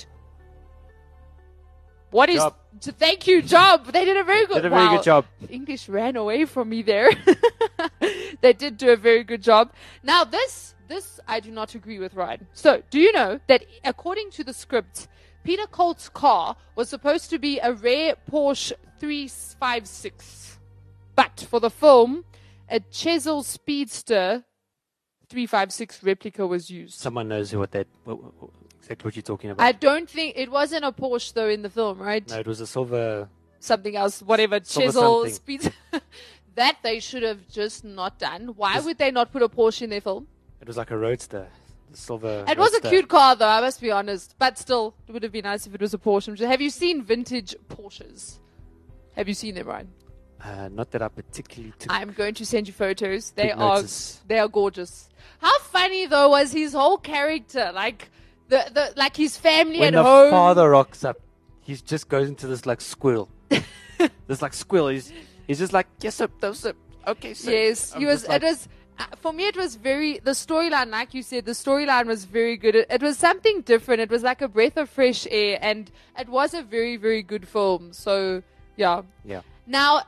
What 2.09 2.31
is 2.31 2.37
Job. 2.37 2.55
to 2.81 2.91
thank 2.91 3.27
you 3.27 3.43
job? 3.43 3.85
They 3.91 4.05
did 4.05 4.17
a 4.17 4.23
very 4.23 4.47
good. 4.47 4.55
Did 4.55 4.65
a 4.65 4.69
very 4.71 4.87
wow. 4.87 4.95
good 4.95 5.03
job. 5.03 5.25
English 5.47 5.87
ran 5.87 6.15
away 6.15 6.45
from 6.45 6.69
me 6.69 6.81
there. 6.81 7.11
they 8.41 8.53
did 8.53 8.77
do 8.77 8.89
a 8.89 8.95
very 8.95 9.23
good 9.23 9.43
job. 9.43 9.71
Now 10.01 10.23
this 10.23 10.73
this 10.89 11.19
I 11.27 11.39
do 11.39 11.51
not 11.51 11.75
agree 11.75 11.99
with 11.99 12.15
Ryan. 12.15 12.47
So 12.53 12.83
do 12.89 12.99
you 12.99 13.13
know 13.13 13.39
that 13.47 13.63
according 13.85 14.31
to 14.31 14.43
the 14.43 14.53
script, 14.53 15.07
Peter 15.43 15.67
Colt's 15.67 16.09
car 16.09 16.57
was 16.75 16.89
supposed 16.89 17.29
to 17.29 17.39
be 17.39 17.59
a 17.59 17.71
rare 17.71 18.15
Porsche 18.29 18.73
356, 18.99 20.59
but 21.15 21.45
for 21.49 21.61
the 21.61 21.69
film, 21.69 22.25
a 22.69 22.81
Chesil 22.81 23.43
Speedster 23.45 24.43
356 25.29 26.03
replica 26.03 26.45
was 26.45 26.69
used. 26.69 26.99
Someone 26.99 27.29
knows 27.29 27.55
what 27.55 27.71
that 27.71 27.87
what, 28.03 28.21
what, 28.41 28.51
exactly 28.77 29.07
what 29.07 29.15
you're 29.15 29.23
talking 29.23 29.51
about. 29.51 29.63
I 29.63 29.71
don't 29.71 30.09
think 30.09 30.33
it 30.35 30.51
wasn't 30.51 30.83
a 30.83 30.91
Porsche 30.91 31.33
though 31.33 31.49
in 31.49 31.61
the 31.61 31.69
film, 31.69 31.99
right? 31.99 32.27
no, 32.27 32.39
it 32.39 32.47
was 32.47 32.59
a 32.59 32.67
silver. 32.67 33.29
Something 33.61 33.95
else, 33.95 34.21
whatever, 34.21 34.59
chisel, 34.61 35.27
something. 35.27 35.73
that 36.55 36.77
they 36.81 36.99
should 36.99 37.23
have 37.23 37.47
just 37.49 37.83
not 37.83 38.17
done. 38.17 38.53
Why 38.55 38.79
would 38.79 38.97
they 38.97 39.11
not 39.11 39.31
put 39.31 39.41
a 39.41 39.49
Porsche 39.49 39.83
in 39.83 39.89
their 39.89 40.01
film? 40.01 40.27
It 40.61 40.67
was 40.67 40.77
like 40.77 40.91
a 40.91 40.97
roadster. 40.97 41.47
The 41.91 41.97
silver. 41.97 42.45
It 42.47 42.57
was 42.57 42.73
a 42.75 42.81
cute 42.81 43.07
car 43.07 43.35
though, 43.35 43.47
I 43.47 43.61
must 43.61 43.81
be 43.81 43.91
honest. 43.91 44.35
But 44.37 44.57
still, 44.57 44.93
it 45.07 45.11
would 45.11 45.23
have 45.23 45.31
been 45.31 45.43
nice 45.45 45.65
if 45.65 45.73
it 45.73 45.81
was 45.81 45.93
a 45.93 45.97
Porsche. 45.97 46.37
Have 46.39 46.61
you 46.61 46.69
seen 46.69 47.01
vintage 47.01 47.55
Porsches? 47.67 48.37
Have 49.15 49.27
you 49.27 49.33
seen 49.33 49.55
them, 49.55 49.67
Ryan? 49.67 49.89
Uh, 50.41 50.69
not 50.71 50.91
that 50.91 51.01
I 51.01 51.07
particularly 51.09 51.73
took. 51.77 51.91
I'm 51.91 52.11
going 52.11 52.33
to 52.35 52.45
send 52.45 52.67
you 52.67 52.73
photos. 52.73 53.31
They 53.31 53.51
are 53.51 53.75
notice. 53.75 54.21
they 54.27 54.39
are 54.39 54.47
gorgeous. 54.47 55.09
How 55.41 55.57
funny 55.59 56.05
though 56.05 56.29
was 56.29 56.51
his 56.53 56.73
whole 56.73 56.97
character, 56.97 57.71
like 57.73 58.09
the, 58.47 58.69
the 58.73 58.93
like 58.95 59.17
his 59.17 59.35
family 59.35 59.79
when 59.79 59.95
at 59.95 60.03
the 60.03 60.27
father 60.29 60.69
rocks 60.69 61.03
up, 61.03 61.17
he 61.61 61.75
just 61.75 62.07
goes 62.07 62.29
into 62.29 62.47
this 62.47 62.65
like 62.65 62.79
squirrel. 62.81 63.29
this 64.27 64.41
like 64.41 64.53
squirrel. 64.53 64.89
He's 64.89 65.11
he's 65.47 65.59
just 65.59 65.73
like 65.73 65.87
yes 66.01 66.15
sir, 66.15 66.29
no, 66.41 66.53
sir. 66.53 66.73
Okay, 67.07 67.33
sir. 67.33 67.51
Yes, 67.51 67.93
I'm 67.93 68.01
he 68.01 68.05
was. 68.05 68.27
like- 68.27 68.41
it 68.41 68.45
was 68.45 68.67
Uh, 68.99 69.05
for 69.15 69.31
me. 69.31 69.47
It 69.47 69.55
was 69.55 69.75
very 69.75 70.19
the 70.19 70.31
storyline, 70.31 70.89
like 70.89 71.13
you 71.13 71.23
said, 71.23 71.45
the 71.45 71.53
storyline 71.53 72.05
was 72.05 72.25
very 72.25 72.57
good. 72.57 72.75
It, 72.75 72.87
it 72.89 73.01
was 73.01 73.17
something 73.17 73.61
different. 73.61 74.01
It 74.01 74.09
was 74.09 74.23
like 74.23 74.41
a 74.41 74.47
breath 74.47 74.75
of 74.77 74.89
fresh 74.89 75.25
air, 75.31 75.57
and 75.61 75.89
it 76.17 76.27
was 76.27 76.53
a 76.53 76.61
very, 76.61 76.97
very 76.97 77.23
good 77.23 77.47
film. 77.47 77.93
So 77.93 78.43
yeah. 78.75 79.03
Yeah. 79.23 79.41
Now, 79.65 80.03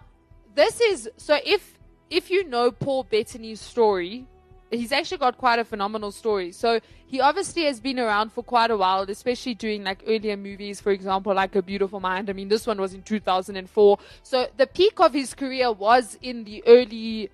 this 0.55 0.81
is 0.81 1.09
so 1.17 1.39
if 1.45 1.79
if 2.09 2.29
you 2.29 2.43
know 2.43 2.71
Paul 2.71 3.03
Bettany's 3.03 3.61
story, 3.61 4.27
he's 4.69 4.91
actually 4.91 5.19
got 5.19 5.37
quite 5.37 5.59
a 5.59 5.65
phenomenal 5.65 6.11
story. 6.11 6.51
So 6.51 6.81
he 7.05 7.21
obviously 7.21 7.63
has 7.63 7.79
been 7.79 7.99
around 7.99 8.33
for 8.33 8.43
quite 8.43 8.71
a 8.71 8.77
while, 8.77 9.03
especially 9.03 9.53
doing 9.53 9.83
like 9.83 10.03
earlier 10.05 10.35
movies, 10.35 10.81
for 10.81 10.91
example, 10.91 11.33
like 11.33 11.55
A 11.55 11.61
Beautiful 11.61 11.99
Mind. 11.99 12.29
I 12.29 12.33
mean, 12.33 12.49
this 12.49 12.67
one 12.67 12.79
was 12.79 12.93
in 12.93 13.03
2004. 13.03 13.97
So 14.23 14.47
the 14.57 14.67
peak 14.67 14.99
of 14.99 15.13
his 15.13 15.33
career 15.33 15.71
was 15.71 16.17
in 16.21 16.43
the 16.43 16.63
early 16.67 17.29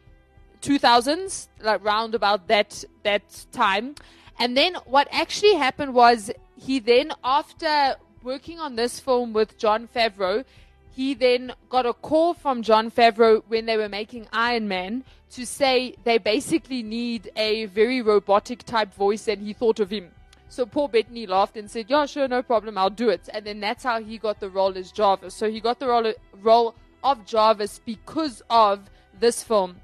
2000s, 0.62 1.48
like 1.62 1.84
round 1.84 2.16
about 2.16 2.48
that 2.48 2.84
that 3.04 3.46
time. 3.52 3.96
And 4.40 4.56
then 4.56 4.76
what 4.86 5.08
actually 5.12 5.56
happened 5.56 5.94
was 5.94 6.32
he 6.56 6.80
then, 6.80 7.12
after 7.24 7.96
working 8.24 8.60
on 8.60 8.76
this 8.76 9.00
film 9.00 9.34
with 9.34 9.58
Jon 9.58 9.88
Favreau, 9.88 10.44
he 10.92 11.14
then 11.14 11.54
got 11.70 11.86
a 11.86 11.94
call 11.94 12.34
from 12.34 12.62
Jon 12.62 12.90
Favreau 12.90 13.44
when 13.48 13.66
they 13.66 13.78
were 13.78 13.90
making 13.90 14.28
Iron 14.34 14.68
Man 14.68 15.04
to 15.32 15.46
say 15.46 15.96
they 16.04 16.18
basically 16.18 16.82
need 16.82 17.30
a 17.36 17.66
very 17.66 18.02
robotic 18.02 18.64
type 18.64 18.94
voice, 18.94 19.28
and 19.28 19.42
he 19.42 19.54
thought 19.54 19.80
of 19.80 19.90
him. 19.92 20.12
So 20.50 20.66
Paul 20.66 20.88
Bettany 20.88 21.28
laughed 21.28 21.58
and 21.58 21.70
said, 21.70 21.86
"Yeah, 21.90 22.06
sure, 22.06 22.28
no 22.28 22.42
problem, 22.42 22.78
I'll 22.78 22.90
do 22.90 23.10
it." 23.10 23.30
And 23.34 23.46
then 23.46 23.60
that's 23.60 23.84
how 23.84 24.02
he 24.02 24.18
got 24.18 24.40
the 24.40 24.50
role 24.50 24.78
as 24.78 24.92
Jarvis. 24.92 25.34
So 25.34 25.50
he 25.50 25.60
got 25.60 25.80
the 25.80 25.88
role 25.88 26.14
role 26.42 26.76
of 27.04 27.26
Jarvis 27.26 27.80
because 27.86 28.42
of 28.50 28.90
this 29.20 29.44
film. 29.44 29.82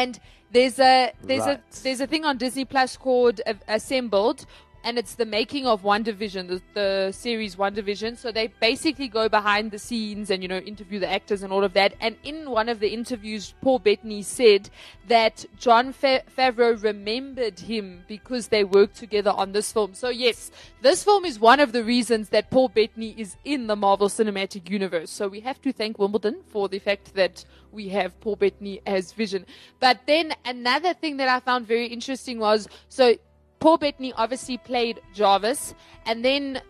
And 0.00 0.18
there's 0.54 0.78
a 0.78 1.12
there's 1.28 1.46
Right. 1.46 1.60
a 1.78 1.82
there's 1.84 2.00
a 2.06 2.06
thing 2.12 2.24
on 2.24 2.36
Disney 2.44 2.64
Plus 2.64 2.96
called 2.96 3.40
Assembled, 3.68 4.38
and 4.84 4.98
it's 4.98 5.14
the 5.14 5.24
making 5.24 5.66
of 5.66 5.82
WandaVision, 5.82 6.48
the, 6.48 6.62
the 6.74 7.12
series 7.12 7.56
WandaVision. 7.56 8.18
So 8.18 8.30
they 8.30 8.48
basically 8.60 9.08
go 9.08 9.28
behind 9.28 9.70
the 9.70 9.78
scenes 9.78 10.30
and 10.30 10.42
you 10.42 10.48
know 10.48 10.58
interview 10.58 11.00
the 11.00 11.10
actors 11.10 11.42
and 11.42 11.52
all 11.52 11.64
of 11.64 11.72
that. 11.72 11.94
And 12.00 12.16
in 12.22 12.50
one 12.50 12.68
of 12.68 12.80
the 12.80 12.88
interviews, 12.88 13.54
Paul 13.62 13.78
Bettany 13.78 14.22
said 14.22 14.68
that 15.08 15.46
Jon 15.58 15.92
Fa- 15.92 16.22
Favreau 16.36 16.80
remembered 16.82 17.58
him 17.60 18.04
because 18.06 18.48
they 18.48 18.62
worked 18.62 18.96
together 18.96 19.30
on 19.30 19.52
this 19.52 19.72
film. 19.72 19.94
So 19.94 20.10
yes, 20.10 20.50
this 20.82 21.02
film 21.02 21.24
is 21.24 21.40
one 21.40 21.60
of 21.60 21.72
the 21.72 21.82
reasons 21.82 22.28
that 22.28 22.50
Paul 22.50 22.68
Bettany 22.68 23.14
is 23.16 23.36
in 23.44 23.66
the 23.66 23.76
Marvel 23.76 24.08
Cinematic 24.08 24.68
Universe. 24.68 25.10
So 25.10 25.28
we 25.28 25.40
have 25.40 25.60
to 25.62 25.72
thank 25.72 25.98
Wimbledon 25.98 26.42
for 26.46 26.68
the 26.68 26.78
fact 26.78 27.14
that 27.14 27.44
we 27.72 27.88
have 27.88 28.20
Paul 28.20 28.36
Bettany 28.36 28.82
as 28.86 29.12
Vision. 29.12 29.46
But 29.80 30.00
then 30.06 30.34
another 30.44 30.92
thing 30.92 31.16
that 31.16 31.28
I 31.28 31.40
found 31.40 31.66
very 31.66 31.86
interesting 31.86 32.38
was 32.38 32.68
so 32.88 33.16
Paul 33.64 33.78
Bettany 33.78 34.12
obviously 34.12 34.58
played 34.58 35.00
Jarvis, 35.14 35.74
and 36.04 36.22
then 36.22 36.60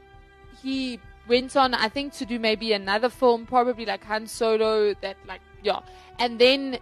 he 0.63 1.01
went 1.27 1.57
on, 1.57 1.75
I 1.75 1.89
think, 1.89 2.13
to 2.13 2.25
do 2.25 2.39
maybe 2.39 2.73
another 2.73 3.09
film, 3.09 3.47
probably 3.47 3.85
like 3.85 4.05
Han 4.05 4.29
Solo, 4.29 4.95
that 5.01 5.17
like 5.27 5.41
yeah, 5.65 5.81
and 6.21 6.39
then 6.39 6.79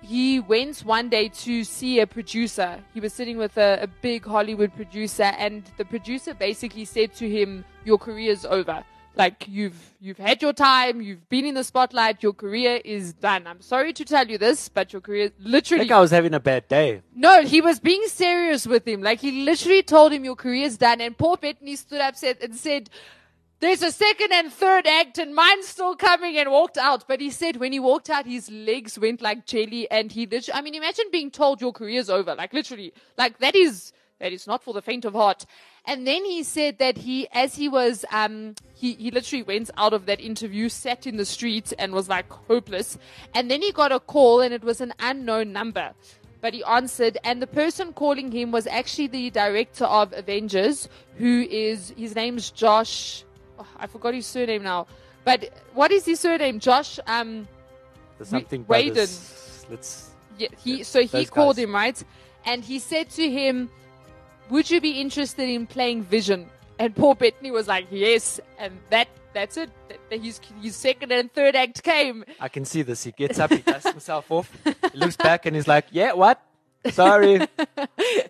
he 0.00 0.40
went 0.40 0.80
one 0.80 1.08
day 1.08 1.28
to 1.28 1.62
see 1.62 2.00
a 2.00 2.08
producer. 2.08 2.80
He 2.92 2.98
was 2.98 3.12
sitting 3.12 3.38
with 3.38 3.56
a, 3.56 3.78
a 3.82 3.86
big 3.86 4.24
Hollywood 4.24 4.74
producer, 4.74 5.30
and 5.38 5.62
the 5.76 5.84
producer 5.84 6.34
basically 6.34 6.84
said 6.84 7.14
to 7.14 7.30
him, 7.30 7.64
"Your 7.84 7.98
career's 7.98 8.44
over." 8.44 8.82
Like 9.14 9.46
you've 9.46 9.94
you've 10.00 10.18
had 10.18 10.40
your 10.40 10.54
time, 10.54 11.02
you've 11.02 11.28
been 11.28 11.44
in 11.44 11.54
the 11.54 11.64
spotlight, 11.64 12.22
your 12.22 12.32
career 12.32 12.80
is 12.82 13.12
done. 13.12 13.46
I'm 13.46 13.60
sorry 13.60 13.92
to 13.92 14.04
tell 14.04 14.26
you 14.26 14.38
this, 14.38 14.70
but 14.70 14.92
your 14.92 15.02
career 15.02 15.26
I 15.26 15.48
literally 15.48 15.82
think 15.84 15.92
I 15.92 16.00
was 16.00 16.10
having 16.10 16.32
a 16.32 16.40
bad 16.40 16.66
day. 16.68 17.02
no, 17.14 17.42
he 17.42 17.60
was 17.60 17.78
being 17.78 18.06
serious 18.06 18.66
with 18.66 18.88
him. 18.88 19.02
Like 19.02 19.20
he 19.20 19.44
literally 19.44 19.82
told 19.82 20.12
him 20.12 20.24
your 20.24 20.36
career's 20.36 20.78
done. 20.78 21.00
And 21.02 21.16
Paul 21.16 21.36
Bettany 21.36 21.76
stood 21.76 22.00
up 22.00 22.16
said, 22.16 22.38
and 22.40 22.54
said, 22.56 22.88
"There's 23.60 23.82
a 23.82 23.92
second 23.92 24.32
and 24.32 24.50
third 24.50 24.86
act, 24.86 25.18
and 25.18 25.34
mine's 25.34 25.68
still 25.68 25.94
coming." 25.94 26.38
And 26.38 26.50
walked 26.50 26.78
out. 26.78 27.06
But 27.06 27.20
he 27.20 27.28
said 27.28 27.56
when 27.56 27.72
he 27.72 27.80
walked 27.80 28.08
out, 28.08 28.24
his 28.24 28.50
legs 28.50 28.98
went 28.98 29.20
like 29.20 29.44
jelly, 29.44 29.90
and 29.90 30.10
he 30.10 30.24
literally. 30.24 30.58
I 30.58 30.62
mean, 30.62 30.74
imagine 30.74 31.04
being 31.12 31.30
told 31.30 31.60
your 31.60 31.74
career's 31.74 32.08
over. 32.08 32.34
Like 32.34 32.54
literally, 32.54 32.94
like 33.18 33.38
that 33.40 33.54
is 33.54 33.92
that 34.20 34.32
is 34.32 34.46
not 34.46 34.62
for 34.62 34.72
the 34.72 34.80
faint 34.80 35.04
of 35.04 35.12
heart. 35.12 35.44
And 35.84 36.06
then 36.06 36.24
he 36.24 36.42
said 36.44 36.78
that 36.78 36.96
he, 36.96 37.26
as 37.32 37.56
he 37.56 37.68
was, 37.68 38.04
um, 38.12 38.54
he, 38.74 38.92
he 38.94 39.10
literally 39.10 39.42
went 39.42 39.70
out 39.76 39.92
of 39.92 40.06
that 40.06 40.20
interview, 40.20 40.68
sat 40.68 41.06
in 41.06 41.16
the 41.16 41.24
street, 41.24 41.72
and 41.78 41.92
was 41.92 42.08
like 42.08 42.30
hopeless. 42.30 42.98
And 43.34 43.50
then 43.50 43.62
he 43.62 43.72
got 43.72 43.90
a 43.90 43.98
call, 43.98 44.40
and 44.40 44.54
it 44.54 44.62
was 44.62 44.80
an 44.80 44.94
unknown 45.00 45.52
number 45.52 45.92
but 46.42 46.52
he 46.52 46.62
answered 46.64 47.16
and 47.24 47.40
the 47.40 47.46
person 47.46 47.94
calling 47.94 48.30
him 48.30 48.50
was 48.52 48.66
actually 48.66 49.06
the 49.06 49.30
director 49.30 49.84
of 49.84 50.12
avengers 50.12 50.88
who 51.16 51.46
is 51.48 51.94
his 51.96 52.14
name's 52.14 52.50
josh 52.50 53.24
oh, 53.58 53.66
i 53.78 53.86
forgot 53.86 54.12
his 54.12 54.26
surname 54.26 54.62
now 54.62 54.86
but 55.24 55.48
what 55.72 55.90
is 55.90 56.04
his 56.04 56.20
surname 56.20 56.58
josh 56.58 56.98
um 57.06 57.48
There's 58.18 58.28
something 58.28 58.64
Whedon. 58.64 59.08
Let's. 59.70 60.10
yeah, 60.36 60.48
he 60.62 60.78
Yeah, 60.78 60.82
so 60.82 61.02
he 61.06 61.24
called 61.24 61.56
guys. 61.56 61.64
him 61.64 61.74
right 61.74 62.04
and 62.44 62.62
he 62.62 62.78
said 62.78 63.08
to 63.10 63.30
him 63.30 63.70
would 64.52 64.70
you 64.70 64.80
be 64.80 65.00
interested 65.00 65.48
in 65.48 65.66
playing 65.66 66.02
vision 66.04 66.40
and 66.78 66.94
paul 66.94 67.14
bettany 67.14 67.50
was 67.50 67.66
like 67.66 67.86
yes 67.90 68.38
and 68.58 68.72
that 68.90 69.08
that's 69.34 69.56
it 69.56 69.70
his, 70.10 70.40
his 70.60 70.76
second 70.76 71.10
and 71.10 71.32
third 71.32 71.56
act 71.56 71.82
came 71.82 72.22
I 72.38 72.48
can 72.48 72.64
see 72.66 72.82
this. 72.82 73.02
He 73.02 73.12
gets 73.12 73.38
up, 73.38 73.50
he 73.50 73.58
dusts 73.58 73.88
himself 73.90 74.30
off, 74.30 74.48
he 74.92 74.98
looks 74.98 75.16
back, 75.16 75.46
and 75.46 75.56
he's 75.56 75.66
like, 75.66 75.86
"Yeah, 75.90 76.12
what? 76.12 76.38
Sorry, 76.90 77.40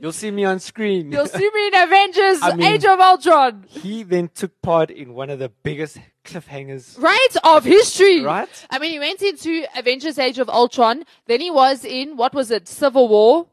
you'll 0.00 0.12
see 0.12 0.30
me 0.30 0.44
on 0.44 0.61
screen." 0.61 1.11
you'll 1.11 1.26
see 1.26 1.50
me 1.56 1.66
in 1.68 1.74
avengers 1.74 2.38
I 2.42 2.54
mean- 2.54 2.66
age 2.74 2.85
of 2.85 3.00
ultron 3.00 3.64
he 3.68 4.04
then 4.04 4.30
took 4.32 4.52
part 4.62 4.90
in 4.92 5.14
one 5.14 5.28
of 5.30 5.38
the 5.40 5.48
biggest 5.48 5.98
cliffhangers. 6.24 7.00
right 7.02 7.35
of 7.42 7.64
history 7.64 8.20
Right. 8.22 8.48
i 8.70 8.78
mean 8.78 8.92
he 8.92 9.00
went 9.00 9.22
into 9.22 9.64
avengers 9.76 10.18
age 10.20 10.38
of 10.38 10.48
ultron 10.48 11.02
then 11.26 11.40
he 11.40 11.50
was 11.50 11.85
in 11.85 12.16
what 12.16 12.32
was 12.32 12.50
it 12.52 12.68
civil 12.68 13.08
war 13.08 13.46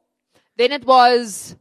then 0.58 0.71
it 0.71 0.86
was 0.86 1.55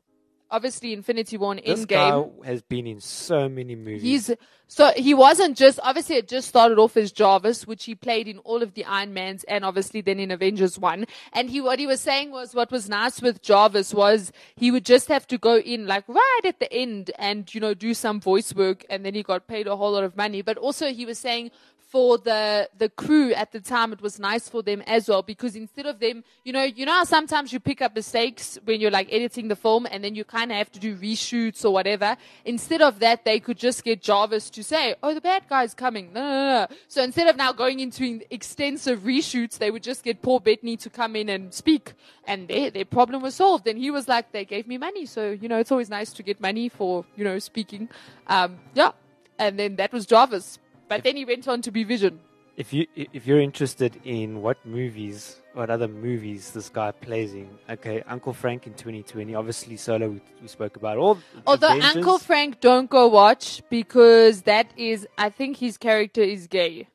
obviously 0.51 0.93
infinity 0.93 1.37
war 1.37 1.53
and 1.53 1.61
This 1.65 1.85
endgame 1.85 2.41
guy 2.41 2.47
has 2.47 2.63
been 2.63 2.87
in 2.87 3.01
so 3.01 3.49
many 3.49 3.75
movies. 3.77 4.03
He's 4.03 4.31
so 4.67 4.93
he 4.97 5.15
wasn't 5.15 5.57
just 5.57 5.81
obviously 5.83 6.17
it 6.17 6.29
just 6.29 6.49
started 6.49 6.79
off 6.79 6.97
as 6.97 7.11
Jarvis, 7.11 7.67
which 7.67 7.85
he 7.85 7.95
played 7.95 8.29
in 8.29 8.39
all 8.39 8.63
of 8.63 8.75
the 8.75 8.85
Iron 8.85 9.15
Mans 9.15 9.45
and 9.45 9.65
obviously 9.65 10.01
then 10.01 10.21
in 10.21 10.31
Avengers 10.31 10.79
one. 10.79 11.07
And 11.33 11.49
he 11.49 11.61
what 11.61 11.79
he 11.79 11.87
was 11.87 12.01
saying 12.01 12.31
was 12.31 12.55
what 12.55 12.71
was 12.71 12.89
nice 12.89 13.23
with 13.23 13.43
Jarvis 13.43 13.95
was 13.95 14.33
he 14.57 14.71
would 14.71 14.85
just 14.85 15.09
have 15.09 15.27
to 15.29 15.39
go 15.39 15.57
in 15.57 15.87
like 15.87 16.07
right 16.09 16.41
at 16.45 16.61
the 16.61 16.73
end 16.73 17.11
and 17.19 17.53
you 17.55 17.61
know 17.61 17.75
do 17.75 17.95
some 17.95 18.21
voice 18.21 18.55
work 18.55 18.85
and 18.91 19.05
then 19.05 19.15
he 19.15 19.23
got 19.23 19.47
paid 19.47 19.67
a 19.67 19.77
whole 19.77 19.93
lot 19.93 20.05
of 20.05 20.17
money. 20.17 20.43
But 20.43 20.59
also 20.59 20.93
he 20.93 21.07
was 21.07 21.19
saying 21.19 21.51
for 21.89 22.19
the 22.19 22.69
the 22.77 22.91
crew 22.91 23.33
at 23.33 23.51
the 23.51 23.61
time 23.61 23.95
it 23.95 24.03
was 24.03 24.19
nice 24.19 24.47
for 24.47 24.63
them 24.63 24.83
as 24.87 25.09
well 25.09 25.23
because 25.23 25.57
instead 25.57 25.87
of 25.87 25.99
them 26.01 26.23
you 26.45 26.53
know 26.53 26.63
you 26.63 26.85
know 26.85 26.93
how 26.93 27.05
sometimes 27.05 27.51
you 27.51 27.59
pick 27.59 27.81
up 27.81 27.95
mistakes 27.95 28.59
when 28.65 28.79
you're 28.79 28.91
like 28.91 29.09
editing 29.11 29.49
the 29.49 29.57
film 29.57 29.87
and 29.91 30.05
then 30.05 30.15
you 30.15 30.23
kind 30.23 30.53
of 30.53 30.59
have 30.59 30.71
to 30.71 30.79
do 30.79 30.95
reshoots 30.97 31.65
or 31.65 31.71
whatever? 31.71 32.17
Instead 32.45 32.83
of 32.83 32.99
that 32.99 33.25
they 33.25 33.41
could 33.41 33.57
just 33.57 33.85
get 33.85 34.03
jarvis 34.03 34.51
to 34.51 34.63
say 34.63 34.95
oh 35.03 35.15
the 35.15 35.21
bad 35.21 35.49
guy's 35.49 35.73
coming. 35.73 36.13
No 36.13 36.21
no 36.21 36.61
no, 36.61 36.67
so 36.89 37.03
instead 37.03 37.27
of 37.27 37.37
now 37.37 37.53
going 37.53 37.81
into 37.81 38.21
extensive 38.31 39.01
reshoots 39.01 39.57
they 39.57 39.71
would 39.71 39.83
just 39.83 40.05
get 40.05 40.21
paul 40.21 40.41
bettany 40.41 40.77
to 40.77 40.91
come 40.91 41.17
in 41.17 41.31
and 41.31 41.55
speak 41.55 41.95
and 42.27 42.49
their, 42.49 42.71
their 42.71 42.85
problem 42.85 43.23
was 43.23 43.35
solved. 43.35 43.67
And 43.67 43.79
he 43.79 43.91
was 43.91 44.07
like 44.09 44.31
they 44.33 44.45
gave 44.45 44.67
me 44.67 44.77
money 44.77 45.07
so 45.07 45.31
you 45.31 45.49
know 45.49 45.59
it's 45.59 45.73
always 45.73 45.89
nice 45.89 46.13
to 46.13 46.23
get 46.23 46.39
money 46.39 46.69
for 46.69 47.07
you 47.17 47.25
know 47.25 47.39
speaking. 47.39 47.89
Um 48.27 48.59
yeah. 48.75 48.93
And 49.39 49.59
then 49.59 49.77
that 49.77 49.93
was 49.93 50.05
jarvis 50.05 50.59
but 50.89 51.05
then 51.05 51.17
he 51.17 51.25
went 51.25 51.47
on 51.49 51.63
to 51.63 51.71
be 51.71 51.85
vision 51.85 52.21
if 52.59 52.73
you 52.73 52.87
if 52.97 53.25
you're 53.25 53.41
interested 53.41 54.01
in 54.05 54.43
what 54.43 54.59
movies, 54.67 55.41
what 55.55 55.71
other 55.71 55.87
movies 55.87 56.51
this 56.51 56.69
guy 56.69 56.91
plays 56.91 57.33
in, 57.33 57.49
okay, 57.71 58.03
Uncle 58.09 58.33
Frank 58.33 58.67
in 58.67 58.75
2020, 58.75 59.37
obviously 59.37 59.77
Solo 59.77 60.09
we, 60.09 60.21
we 60.43 60.49
spoke 60.49 60.75
about 60.75 60.99
all. 60.99 61.19
Although 61.47 61.69
Avengers. 61.69 61.97
Uncle 61.97 62.19
Frank, 62.19 62.61
don't 62.61 62.91
go 62.91 63.07
watch 63.07 63.63
because 63.71 64.43
that 64.43 64.73
is, 64.77 65.07
I 65.17 65.31
think 65.31 65.59
his 65.59 65.79
character 65.79 66.21
is 66.21 66.49
gay. 66.49 66.89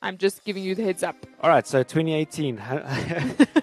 I'm 0.00 0.16
just 0.16 0.42
giving 0.42 0.64
you 0.64 0.74
the 0.74 0.84
heads 0.84 1.02
up. 1.02 1.16
All 1.42 1.50
right, 1.50 1.66
so 1.66 1.82
2018. 1.82 2.56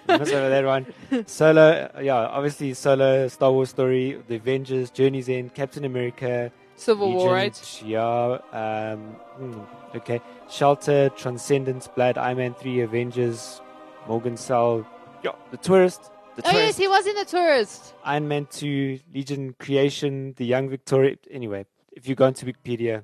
Must 0.07 0.31
over 0.31 0.49
that 0.49 0.63
one. 0.63 1.25
Solo, 1.25 1.89
yeah, 1.99 2.13
obviously 2.13 2.75
Solo, 2.75 3.27
Star 3.29 3.51
Wars 3.51 3.71
story, 3.71 4.21
The 4.27 4.35
Avengers, 4.35 4.91
Journey's 4.91 5.27
End, 5.27 5.55
Captain 5.55 5.85
America, 5.85 6.51
Civil 6.75 7.13
War, 7.13 7.33
right? 7.33 7.81
Yeah. 7.83 8.37
Um, 8.53 8.99
hmm, 9.39 9.61
okay. 9.97 10.21
Shelter, 10.49 11.09
Transcendence, 11.09 11.87
Blood, 11.87 12.17
Iron 12.17 12.37
Man 12.37 12.53
3, 12.53 12.81
Avengers, 12.81 13.61
Margin 14.07 14.37
Call, 14.37 14.85
yeah, 15.23 15.31
The 15.51 15.57
Tourist, 15.57 16.11
The 16.35 16.43
Oh 16.45 16.51
yes, 16.51 16.53
Tourist, 16.53 16.79
he 16.79 16.87
was 16.87 17.07
in 17.07 17.15
the 17.15 17.25
tourist. 17.25 17.93
Iron 18.03 18.27
Man 18.27 18.47
2, 18.49 18.99
Legion 19.13 19.55
Creation, 19.59 20.33
The 20.37 20.45
Young 20.45 20.69
Victoria. 20.69 21.17
Anyway, 21.31 21.65
if 21.91 22.07
you 22.07 22.15
go 22.15 22.27
into 22.27 22.45
Wikipedia, 22.45 23.03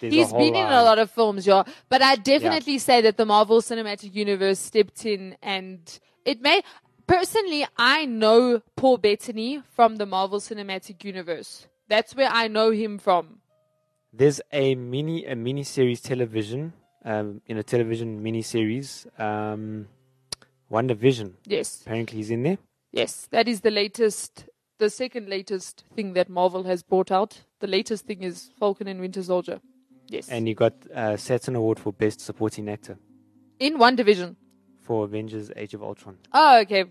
there's 0.00 0.14
He's 0.14 0.26
a 0.26 0.30
whole 0.30 0.38
been 0.38 0.54
in 0.54 0.66
a 0.66 0.82
lot 0.82 0.98
of 0.98 1.10
films, 1.10 1.46
yeah. 1.46 1.62
But 1.88 2.02
I 2.02 2.16
definitely 2.16 2.78
say 2.78 3.02
that 3.02 3.16
the 3.16 3.26
Marvel 3.26 3.60
Cinematic 3.60 4.14
Universe 4.14 4.58
stepped 4.58 5.04
in 5.04 5.36
and 5.42 6.00
it 6.24 6.40
may 6.40 6.62
personally 7.06 7.66
I 7.76 8.06
know 8.06 8.62
Paul 8.76 8.96
Bettany 8.96 9.62
from 9.74 9.96
the 9.96 10.06
Marvel 10.06 10.40
Cinematic 10.40 11.04
Universe. 11.04 11.66
That's 11.88 12.14
where 12.14 12.30
I 12.30 12.48
know 12.48 12.70
him 12.70 12.98
from. 12.98 13.39
There's 14.12 14.40
a 14.52 14.74
mini 14.74 15.24
a 15.24 15.36
mini 15.36 15.62
series 15.62 16.00
television, 16.00 16.72
um, 17.04 17.40
in 17.46 17.58
a 17.58 17.62
television 17.62 18.22
mini 18.22 18.42
series, 18.42 19.06
um, 19.18 19.86
WandaVision. 20.70 21.34
Yes. 21.46 21.82
Apparently, 21.82 22.16
he's 22.16 22.30
in 22.30 22.42
there. 22.42 22.58
Yes. 22.92 23.28
That 23.30 23.46
is 23.48 23.60
the 23.60 23.70
latest 23.70 24.46
the 24.78 24.90
second 24.90 25.28
latest 25.28 25.84
thing 25.94 26.14
that 26.14 26.28
Marvel 26.28 26.64
has 26.64 26.82
brought 26.82 27.10
out. 27.12 27.42
The 27.60 27.66
latest 27.66 28.06
thing 28.06 28.22
is 28.22 28.50
Falcon 28.58 28.88
and 28.88 29.00
Winter 29.00 29.22
Soldier. 29.22 29.60
Yes. 30.08 30.28
And 30.28 30.48
he 30.48 30.54
got 30.54 30.72
a 30.92 31.16
Saturn 31.16 31.54
Award 31.54 31.78
for 31.78 31.92
Best 31.92 32.20
Supporting 32.20 32.68
Actor 32.68 32.98
in 33.60 33.78
WandaVision. 33.78 34.34
for 34.80 35.04
Avengers: 35.04 35.52
Age 35.54 35.74
of 35.74 35.82
Ultron. 35.84 36.16
Oh, 36.32 36.60
okay. 36.62 36.84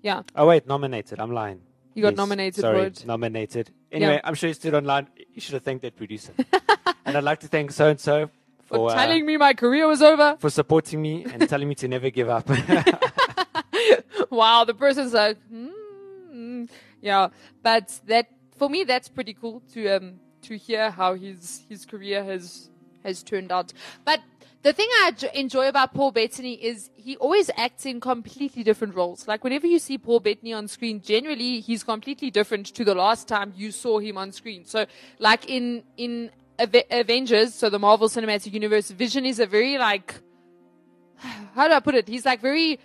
Yeah. 0.00 0.22
Oh 0.34 0.46
wait, 0.46 0.66
nominated. 0.66 1.20
I'm 1.20 1.32
lying. 1.32 1.60
You 1.98 2.02
got 2.02 2.10
Yes, 2.12 2.16
nominated 2.18 2.60
sorry, 2.60 2.78
for 2.78 2.86
it. 2.86 3.04
Nominated. 3.06 3.70
Anyway, 3.90 4.12
Yeah. 4.14 4.20
I'm 4.22 4.34
sure 4.34 4.46
you 4.46 4.54
stood 4.54 4.72
online. 4.72 5.08
You 5.34 5.40
should 5.40 5.54
have 5.54 5.64
thanked 5.64 5.82
that 5.82 5.96
producer. 5.96 6.32
and 7.04 7.16
I'd 7.16 7.24
like 7.24 7.40
to 7.40 7.48
thank 7.48 7.72
so 7.72 7.88
and 7.88 7.98
so 7.98 8.30
For 8.66 8.76
for 8.76 8.90
uh, 8.90 8.94
telling 8.94 9.26
me 9.26 9.36
my 9.36 9.52
career 9.52 9.88
was 9.88 10.00
over. 10.00 10.36
for 10.38 10.48
supporting 10.48 11.02
me 11.02 11.24
and 11.24 11.48
telling 11.48 11.68
me 11.68 11.74
to 11.74 11.88
never 11.88 12.10
give 12.10 12.28
up. 12.28 12.48
wow, 14.30 14.64
the 14.64 14.74
person's 14.74 15.12
like, 15.12 15.38
hmm, 15.48 16.64
yeah. 17.00 17.28
But 17.64 18.00
that 18.06 18.28
for 18.56 18.68
me, 18.70 18.84
that's 18.84 19.08
pretty 19.08 19.34
cool 19.34 19.60
to 19.74 19.88
um 19.96 20.20
to 20.42 20.56
hear 20.56 20.90
how 20.90 21.14
his 21.14 21.62
his 21.68 21.84
career 21.84 22.22
has 22.24 22.70
has 23.04 23.24
turned 23.24 23.50
out. 23.50 23.72
But 24.04 24.20
the 24.68 24.74
thing 24.74 24.88
I 24.92 25.14
enjoy 25.32 25.66
about 25.66 25.94
Paul 25.94 26.12
Bettany 26.12 26.52
is 26.52 26.90
he 26.94 27.16
always 27.16 27.50
acts 27.56 27.86
in 27.86 28.00
completely 28.00 28.62
different 28.62 28.94
roles. 28.94 29.26
Like 29.26 29.42
whenever 29.42 29.66
you 29.66 29.78
see 29.78 29.96
Paul 29.96 30.20
Bettany 30.20 30.52
on 30.52 30.68
screen, 30.68 31.00
generally 31.00 31.60
he's 31.60 31.82
completely 31.82 32.30
different 32.30 32.66
to 32.74 32.84
the 32.84 32.94
last 32.94 33.28
time 33.28 33.54
you 33.56 33.72
saw 33.72 33.98
him 33.98 34.18
on 34.18 34.30
screen. 34.30 34.66
So, 34.66 34.84
like 35.18 35.48
in 35.48 35.84
in 35.96 36.30
Avengers, 36.58 37.54
so 37.54 37.70
the 37.70 37.78
Marvel 37.78 38.10
Cinematic 38.10 38.52
Universe, 38.52 38.90
Vision 38.90 39.24
is 39.24 39.40
a 39.40 39.46
very 39.46 39.78
like 39.78 40.16
how 41.54 41.66
do 41.66 41.72
I 41.72 41.80
put 41.80 41.94
it? 41.94 42.06
He's 42.06 42.26
like 42.26 42.42
very 42.42 42.78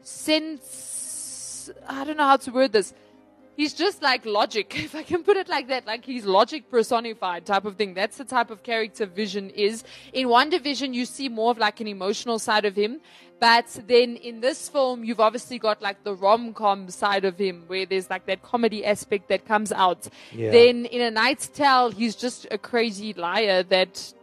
sense. 0.00 1.70
I 1.86 2.04
don't 2.04 2.16
know 2.16 2.28
how 2.28 2.38
to 2.38 2.50
word 2.50 2.72
this. 2.72 2.94
He's 3.56 3.72
just 3.72 4.02
like 4.02 4.26
logic, 4.26 4.74
if 4.84 4.94
I 4.94 5.02
can 5.02 5.22
put 5.22 5.36
it 5.36 5.48
like 5.48 5.68
that. 5.68 5.86
Like 5.86 6.04
he's 6.04 6.24
logic 6.26 6.70
personified 6.70 7.46
type 7.46 7.64
of 7.64 7.76
thing. 7.76 7.94
That's 7.94 8.18
the 8.18 8.24
type 8.24 8.50
of 8.50 8.62
character 8.62 9.06
Vision 9.06 9.50
is. 9.50 9.82
In 10.12 10.28
WandaVision, 10.28 10.92
you 10.92 11.06
see 11.06 11.28
more 11.28 11.50
of 11.50 11.58
like 11.58 11.80
an 11.80 11.86
emotional 11.86 12.38
side 12.38 12.64
of 12.64 12.76
him. 12.76 13.00
But 13.38 13.80
then 13.86 14.16
in 14.16 14.40
this 14.40 14.68
film, 14.68 15.04
you've 15.04 15.20
obviously 15.20 15.58
got 15.58 15.82
like 15.82 16.04
the 16.04 16.14
rom-com 16.14 16.88
side 16.88 17.24
of 17.26 17.36
him 17.38 17.64
where 17.66 17.84
there's 17.84 18.08
like 18.08 18.26
that 18.26 18.42
comedy 18.42 18.84
aspect 18.84 19.28
that 19.28 19.46
comes 19.46 19.72
out. 19.72 20.08
Yeah. 20.32 20.50
Then 20.50 20.86
in 20.86 21.02
A 21.02 21.10
Knight's 21.10 21.48
Tale, 21.48 21.90
he's 21.90 22.16
just 22.16 22.46
a 22.50 22.56
crazy 22.56 23.12
liar 23.12 23.62
that 23.64 24.14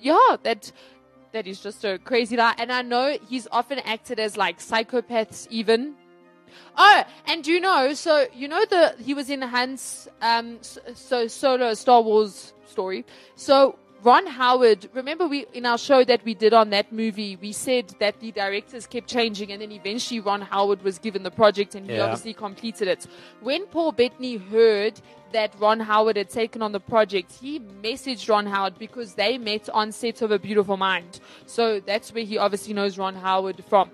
yeah, 0.00 0.36
that 0.42 0.72
that 1.32 1.46
is 1.46 1.60
just 1.60 1.84
a 1.84 1.98
crazy 1.98 2.36
liar. 2.36 2.54
And 2.58 2.72
I 2.72 2.82
know 2.82 3.16
he's 3.28 3.48
often 3.50 3.80
acted 3.80 4.20
as 4.20 4.36
like 4.36 4.58
psychopaths 4.58 5.46
even. 5.50 5.94
Oh, 6.76 7.02
and 7.26 7.46
you 7.46 7.60
know, 7.60 7.94
so 7.94 8.26
you 8.34 8.48
know 8.48 8.64
the 8.64 8.94
he 9.02 9.14
was 9.14 9.30
in 9.30 9.42
Hans 9.42 10.08
um 10.22 10.56
s- 10.60 10.78
so 10.94 11.26
solo 11.26 11.74
Star 11.74 12.02
Wars 12.02 12.52
story. 12.66 13.04
So 13.36 13.76
Ron 14.02 14.26
Howard, 14.26 14.88
remember 14.94 15.26
we 15.28 15.44
in 15.52 15.66
our 15.66 15.76
show 15.76 16.04
that 16.04 16.24
we 16.24 16.32
did 16.34 16.54
on 16.54 16.70
that 16.70 16.90
movie, 16.90 17.36
we 17.36 17.52
said 17.52 17.94
that 17.98 18.18
the 18.20 18.32
directors 18.32 18.86
kept 18.86 19.08
changing 19.08 19.52
and 19.52 19.60
then 19.60 19.72
eventually 19.72 20.20
Ron 20.20 20.40
Howard 20.40 20.82
was 20.82 20.98
given 20.98 21.22
the 21.22 21.30
project 21.30 21.74
and 21.74 21.86
he 21.88 21.96
Yeah. 21.96 22.04
obviously 22.04 22.32
completed 22.32 22.88
it. 22.88 23.06
When 23.42 23.66
Paul 23.66 23.92
Bettany 23.92 24.36
heard 24.36 24.94
that 25.32 25.54
Ron 25.60 25.80
Howard 25.80 26.16
had 26.16 26.28
taken 26.30 26.60
on 26.62 26.72
the 26.72 26.80
project, 26.80 27.30
he 27.40 27.60
messaged 27.60 28.28
Ron 28.28 28.46
Howard 28.46 28.78
because 28.78 29.14
they 29.14 29.36
met 29.38 29.68
on 29.68 29.92
set 29.92 30.22
of 30.22 30.30
A 30.32 30.38
Beautiful 30.38 30.76
Mind. 30.78 31.20
So 31.46 31.78
that's 31.78 32.12
where 32.14 32.24
he 32.24 32.36
obviously 32.38 32.72
knows 32.74 32.96
Ron 32.98 33.14
Howard 33.14 33.62
from. 33.68 33.90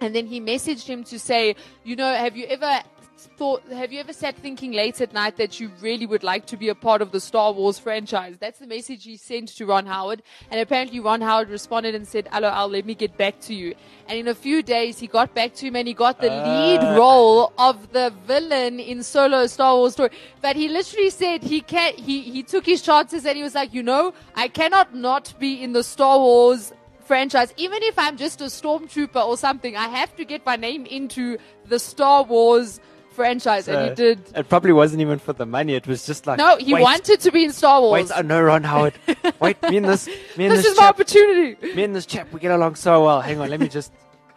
And 0.00 0.14
then 0.14 0.26
he 0.26 0.40
messaged 0.40 0.86
him 0.86 1.04
to 1.04 1.18
say, 1.18 1.56
you 1.84 1.96
know, 1.96 2.12
have 2.12 2.36
you 2.36 2.46
ever 2.46 2.82
thought, 3.16 3.62
have 3.72 3.92
you 3.92 4.00
ever 4.00 4.12
sat 4.12 4.36
thinking 4.36 4.72
late 4.72 5.00
at 5.00 5.12
night 5.12 5.36
that 5.36 5.58
you 5.58 5.70
really 5.80 6.06
would 6.06 6.22
like 6.22 6.46
to 6.46 6.56
be 6.56 6.68
a 6.68 6.74
part 6.74 7.00
of 7.02 7.12
the 7.12 7.20
Star 7.20 7.52
Wars 7.52 7.78
franchise? 7.78 8.36
That's 8.38 8.58
the 8.58 8.66
message 8.66 9.04
he 9.04 9.16
sent 9.16 9.48
to 9.56 9.66
Ron 9.66 9.86
Howard. 9.86 10.22
And 10.50 10.60
apparently 10.60 11.00
Ron 11.00 11.20
Howard 11.20 11.48
responded 11.48 11.94
and 11.94 12.06
said, 12.06 12.28
hello, 12.30 12.48
Al, 12.48 12.68
let 12.68 12.84
me 12.84 12.94
get 12.94 13.16
back 13.16 13.40
to 13.42 13.54
you. 13.54 13.74
And 14.08 14.18
in 14.18 14.28
a 14.28 14.34
few 14.34 14.62
days, 14.62 14.98
he 14.98 15.06
got 15.06 15.34
back 15.34 15.54
to 15.54 15.66
him 15.66 15.76
and 15.76 15.88
he 15.88 15.94
got 15.94 16.20
the 16.20 16.30
ah. 16.30 16.44
lead 16.44 16.96
role 16.96 17.52
of 17.58 17.92
the 17.92 18.12
villain 18.26 18.78
in 18.80 19.02
Solo 19.02 19.46
Star 19.46 19.76
Wars 19.76 19.94
story. 19.94 20.10
But 20.42 20.56
he 20.56 20.68
literally 20.68 21.10
said 21.10 21.42
he 21.42 21.60
can't, 21.60 21.98
he, 21.98 22.20
he 22.20 22.42
took 22.42 22.66
his 22.66 22.82
chances 22.82 23.24
and 23.24 23.36
he 23.36 23.42
was 23.42 23.54
like, 23.54 23.72
you 23.72 23.82
know, 23.82 24.12
I 24.34 24.48
cannot 24.48 24.94
not 24.94 25.34
be 25.38 25.62
in 25.62 25.72
the 25.72 25.82
Star 25.82 26.18
Wars 26.18 26.72
franchise, 27.06 27.52
even 27.56 27.82
if 27.82 27.98
I'm 27.98 28.16
just 28.16 28.40
a 28.40 28.44
stormtrooper 28.44 29.24
or 29.24 29.36
something, 29.36 29.76
I 29.76 29.88
have 29.88 30.14
to 30.16 30.24
get 30.24 30.44
my 30.44 30.56
name 30.56 30.86
into 30.86 31.38
the 31.66 31.78
Star 31.78 32.22
Wars 32.24 32.80
franchise. 33.10 33.66
and 33.68 33.88
he 33.88 33.94
did. 33.94 34.20
It 34.34 34.48
probably 34.48 34.72
wasn't 34.72 35.00
even 35.00 35.18
for 35.18 35.32
the 35.32 35.46
money. 35.46 35.74
It 35.74 35.86
was 35.86 36.04
just 36.06 36.26
like 36.26 36.38
No, 36.38 36.56
he 36.56 36.74
wanted 36.74 37.20
to 37.20 37.30
be 37.32 37.44
in 37.44 37.52
Star 37.52 37.80
Wars. 37.80 38.10
Oh, 38.10 38.14
wait, 38.14 38.18
I 38.18 38.22
know 38.22 38.42
Ron 38.42 38.62
Howard. 38.64 38.94
Wait, 39.40 39.60
me 39.62 39.78
and 39.78 39.86
this, 39.86 40.06
me 40.36 40.44
and 40.46 40.52
this 40.52 40.62
this, 40.62 40.72
is 40.72 40.78
my 40.78 40.88
opportunity. 40.88 41.74
me 41.74 41.84
and 41.84 41.96
this 41.96 42.06
chap, 42.06 42.32
we 42.32 42.40
get 42.40 42.52
along 42.52 42.74
so 42.74 43.04
well. 43.04 43.20
Hang 43.20 43.40
on, 43.40 43.48
let 43.48 43.60
me 43.60 43.68
just 43.68 43.92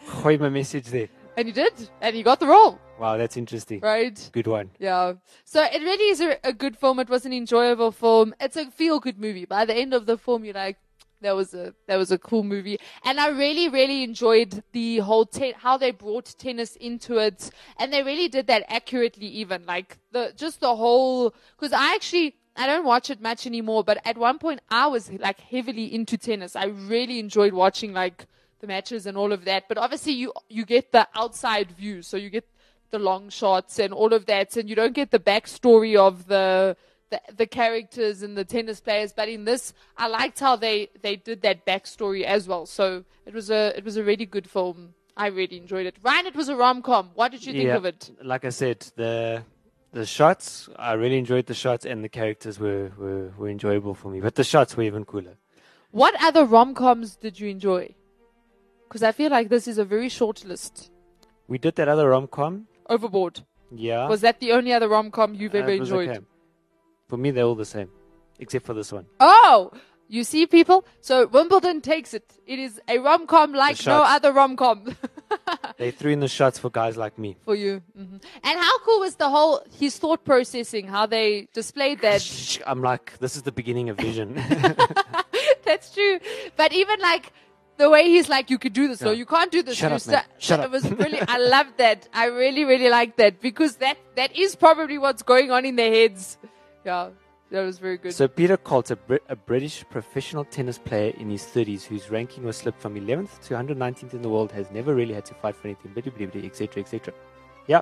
hoy 0.05 0.37
my 0.37 0.49
message 0.49 0.87
there. 0.87 1.09
And 1.37 1.47
he 1.47 1.53
did. 1.53 1.73
And 2.01 2.15
he 2.15 2.23
got 2.23 2.39
the 2.39 2.47
role, 2.47 2.79
Wow, 2.99 3.15
that's 3.17 3.37
interesting. 3.37 3.79
right? 3.81 4.29
Good 4.33 4.47
one. 4.47 4.71
Yeah. 4.79 5.13
So 5.45 5.63
it 5.63 5.81
really 5.81 6.09
is 6.09 6.19
a, 6.19 6.37
a 6.43 6.51
good 6.51 6.75
film. 6.77 6.99
It 6.99 7.09
was 7.09 7.25
an 7.25 7.31
enjoyable 7.33 7.91
film. 7.91 8.33
It's 8.41 8.57
a 8.57 8.69
feel 8.71 8.99
good 8.99 9.19
movie. 9.19 9.45
By 9.45 9.63
the 9.65 9.73
end 9.75 9.93
of 9.93 10.05
the 10.05 10.17
film, 10.17 10.43
you're 10.43 10.53
like, 10.53 10.77
that 11.21 11.35
was 11.35 11.53
a 11.53 11.73
that 11.87 11.97
was 11.97 12.11
a 12.11 12.17
cool 12.17 12.43
movie, 12.43 12.79
and 13.03 13.19
I 13.19 13.29
really 13.29 13.69
really 13.69 14.03
enjoyed 14.03 14.63
the 14.71 14.99
whole 14.99 15.27
how 15.55 15.77
they 15.77 15.91
brought 15.91 16.33
tennis 16.37 16.75
into 16.75 17.17
it, 17.17 17.49
and 17.77 17.91
they 17.91 18.03
really 18.03 18.27
did 18.27 18.47
that 18.47 18.63
accurately. 18.67 19.27
Even 19.27 19.65
like 19.65 19.97
the 20.11 20.33
just 20.35 20.59
the 20.59 20.75
whole 20.75 21.33
because 21.57 21.73
I 21.73 21.93
actually 21.95 22.35
I 22.55 22.67
don't 22.67 22.85
watch 22.85 23.09
it 23.09 23.21
much 23.21 23.45
anymore, 23.45 23.83
but 23.83 23.99
at 24.05 24.17
one 24.17 24.37
point 24.39 24.61
I 24.69 24.87
was 24.87 25.11
like 25.11 25.39
heavily 25.39 25.93
into 25.93 26.17
tennis. 26.17 26.55
I 26.55 26.65
really 26.65 27.19
enjoyed 27.19 27.53
watching 27.53 27.93
like 27.93 28.25
the 28.59 28.67
matches 28.67 29.05
and 29.05 29.17
all 29.17 29.31
of 29.31 29.45
that. 29.45 29.67
But 29.67 29.77
obviously 29.77 30.13
you 30.13 30.33
you 30.49 30.65
get 30.65 30.91
the 30.91 31.07
outside 31.15 31.71
view, 31.71 32.01
so 32.01 32.17
you 32.17 32.29
get 32.29 32.47
the 32.91 32.99
long 32.99 33.29
shots 33.29 33.79
and 33.79 33.93
all 33.93 34.13
of 34.13 34.25
that, 34.25 34.57
and 34.57 34.69
you 34.69 34.75
don't 34.75 34.93
get 34.93 35.11
the 35.11 35.19
backstory 35.19 35.95
of 35.95 36.27
the 36.27 36.75
the, 37.09 37.21
the 37.35 37.47
characters 37.47 38.21
and 38.21 38.37
the 38.37 38.45
tennis 38.45 38.79
players. 38.79 39.13
But 39.13 39.29
in 39.29 39.45
this, 39.45 39.73
I 39.97 40.07
liked 40.07 40.39
how 40.39 40.55
they 40.55 40.89
they 41.01 41.15
did 41.15 41.41
that 41.41 41.65
backstory 41.65 42.23
as 42.23 42.47
well. 42.47 42.65
So 42.65 43.03
it 43.25 43.33
was 43.33 43.49
a 43.49 43.77
it 43.77 43.83
was 43.83 43.97
a 43.97 44.03
really 44.03 44.25
good 44.25 44.49
film. 44.49 44.93
I 45.17 45.27
really 45.27 45.57
enjoyed 45.57 45.85
it. 45.85 45.97
Ryan, 46.01 46.27
it 46.27 46.35
was 46.35 46.47
a 46.49 46.55
rom 46.55 46.81
com. 46.81 47.11
What 47.13 47.31
did 47.31 47.45
you 47.45 47.51
think 47.53 47.65
yeah, 47.65 47.75
of 47.75 47.85
it? 47.85 48.11
like 48.23 48.45
I 48.45 48.49
said, 48.49 48.79
the 48.95 49.43
the 49.91 50.05
shots, 50.05 50.69
I 50.77 50.93
really 50.93 51.17
enjoyed 51.17 51.47
the 51.47 51.53
shots, 51.53 51.85
and 51.85 52.03
the 52.03 52.09
characters 52.09 52.59
were, 52.59 52.91
were, 52.97 53.33
were 53.37 53.49
enjoyable 53.49 53.95
for 53.95 54.09
me. 54.09 54.21
But 54.21 54.35
the 54.35 54.43
shots 54.43 54.77
were 54.77 54.83
even 54.83 55.03
cooler. 55.03 55.35
What 55.91 56.13
other 56.23 56.45
rom 56.45 56.75
coms 56.75 57.15
did 57.15 57.39
you 57.39 57.49
enjoy? 57.49 57.95
Because 58.87 59.01
I 59.03 59.11
feel 59.11 59.31
like 59.31 59.49
this 59.49 59.67
is 59.67 59.77
a 59.77 59.85
very 59.85 60.07
short 60.07 60.45
list. 60.45 60.91
We 61.47 61.57
did 61.57 61.75
that 61.77 61.87
other 61.87 62.09
rom 62.09 62.27
com. 62.27 62.67
Overboard. 62.87 63.41
Yeah. 63.71 64.07
Was 64.07 64.21
that 64.21 64.39
the 64.39 64.51
only 64.51 64.73
other 64.73 64.87
rom 64.87 65.11
com 65.11 65.33
you've 65.33 65.55
Uh, 65.55 65.59
ever 65.59 65.71
enjoyed? 65.71 66.09
okay. 66.09 66.19
For 67.09 67.17
me, 67.17 67.31
they're 67.31 67.43
all 67.43 67.55
the 67.55 67.65
same, 67.65 67.89
except 68.39 68.65
for 68.65 68.73
this 68.73 68.91
one. 68.91 69.05
Oh, 69.19 69.71
You 70.11 70.23
see, 70.23 70.47
people? 70.47 70.85
So 71.01 71.27
Wimbledon 71.27 71.81
takes 71.81 72.15
it. 72.15 72.23
It 72.47 72.57
is 72.57 72.79
a 72.87 72.97
rom 72.97 73.27
com 73.27 73.53
like 73.53 73.77
no 73.85 74.01
other 74.15 74.31
rom 74.33 74.55
com 74.55 74.95
They 75.77 75.91
threw 75.91 76.11
in 76.11 76.19
the 76.19 76.27
shots 76.27 76.57
for 76.57 76.71
guys 76.71 76.97
like 76.97 77.19
me. 77.19 77.35
for 77.45 77.53
you. 77.55 77.81
hmm 77.95 78.17
And 78.47 78.55
how 78.65 78.79
cool 78.85 79.01
was 79.01 79.15
the 79.17 79.29
whole, 79.29 79.61
his 79.79 79.97
thought 79.99 80.23
processing, 80.25 80.87
how 80.87 81.05
they 81.05 81.47
displayed 81.53 82.01
that? 82.01 82.21
I'm 82.71 82.81
like, 82.81 83.19
this 83.19 83.35
is 83.35 83.43
the 83.43 83.51
beginning 83.51 83.89
of 83.91 83.97
Vision. 83.97 84.33
That's 85.63 85.93
true. 85.93 86.19
But 86.57 86.73
even 86.73 86.99
like 86.99 87.31
the 87.77 87.89
way 87.89 88.03
he's 88.09 88.29
like, 88.29 88.49
you 88.49 88.57
could 88.57 88.73
do 88.73 88.87
this, 88.87 89.01
or 89.03 89.13
Yeah. 89.13 89.19
you 89.21 89.25
can't 89.25 89.51
do 89.51 89.61
this. 89.63 89.77
Shut 89.77 89.91
up, 89.91 90.05
man. 90.07 90.23
Shut 90.39 90.59
It 90.59 90.71
was 90.71 90.85
brilliant. 91.01 91.29
I 91.29 91.37
loved 91.37 91.77
that. 91.77 92.07
I 92.13 92.25
really, 92.25 92.65
really 92.65 92.89
liked 92.89 93.17
that 93.17 93.39
because 93.41 93.75
that 93.77 93.97
that 94.15 94.35
is 94.35 94.55
probably 94.55 94.97
what's 94.97 95.21
going 95.23 95.51
on 95.51 95.65
in 95.65 95.75
their 95.75 95.91
heads. 95.91 96.37
Yeah, 96.85 97.09
that 97.51 97.61
was 97.61 97.77
very 97.79 97.97
good. 97.97 98.13
so 98.13 98.27
Peter 98.27 98.57
Colt, 98.57 98.91
a, 98.91 98.95
Brit- 98.95 99.23
a 99.29 99.35
British 99.35 99.83
professional 99.89 100.45
tennis 100.45 100.77
player 100.77 101.13
in 101.17 101.29
his 101.29 101.43
30s 101.43 101.83
whose 101.83 102.09
ranking 102.09 102.43
was 102.43 102.57
slipped 102.57 102.81
from 102.81 102.95
11th 102.95 103.39
to 103.47 103.53
119th 103.55 104.13
in 104.13 104.21
the 104.21 104.29
world, 104.29 104.51
has 104.51 104.71
never 104.71 104.95
really 104.95 105.13
had 105.13 105.25
to 105.25 105.33
fight 105.33 105.55
for 105.55 105.67
anything, 105.67 105.91
blah, 105.93 106.01
blah, 106.03 106.27
blah, 106.27 106.41
etc., 106.43 106.81
etc. 106.83 107.13
Yeah, 107.67 107.81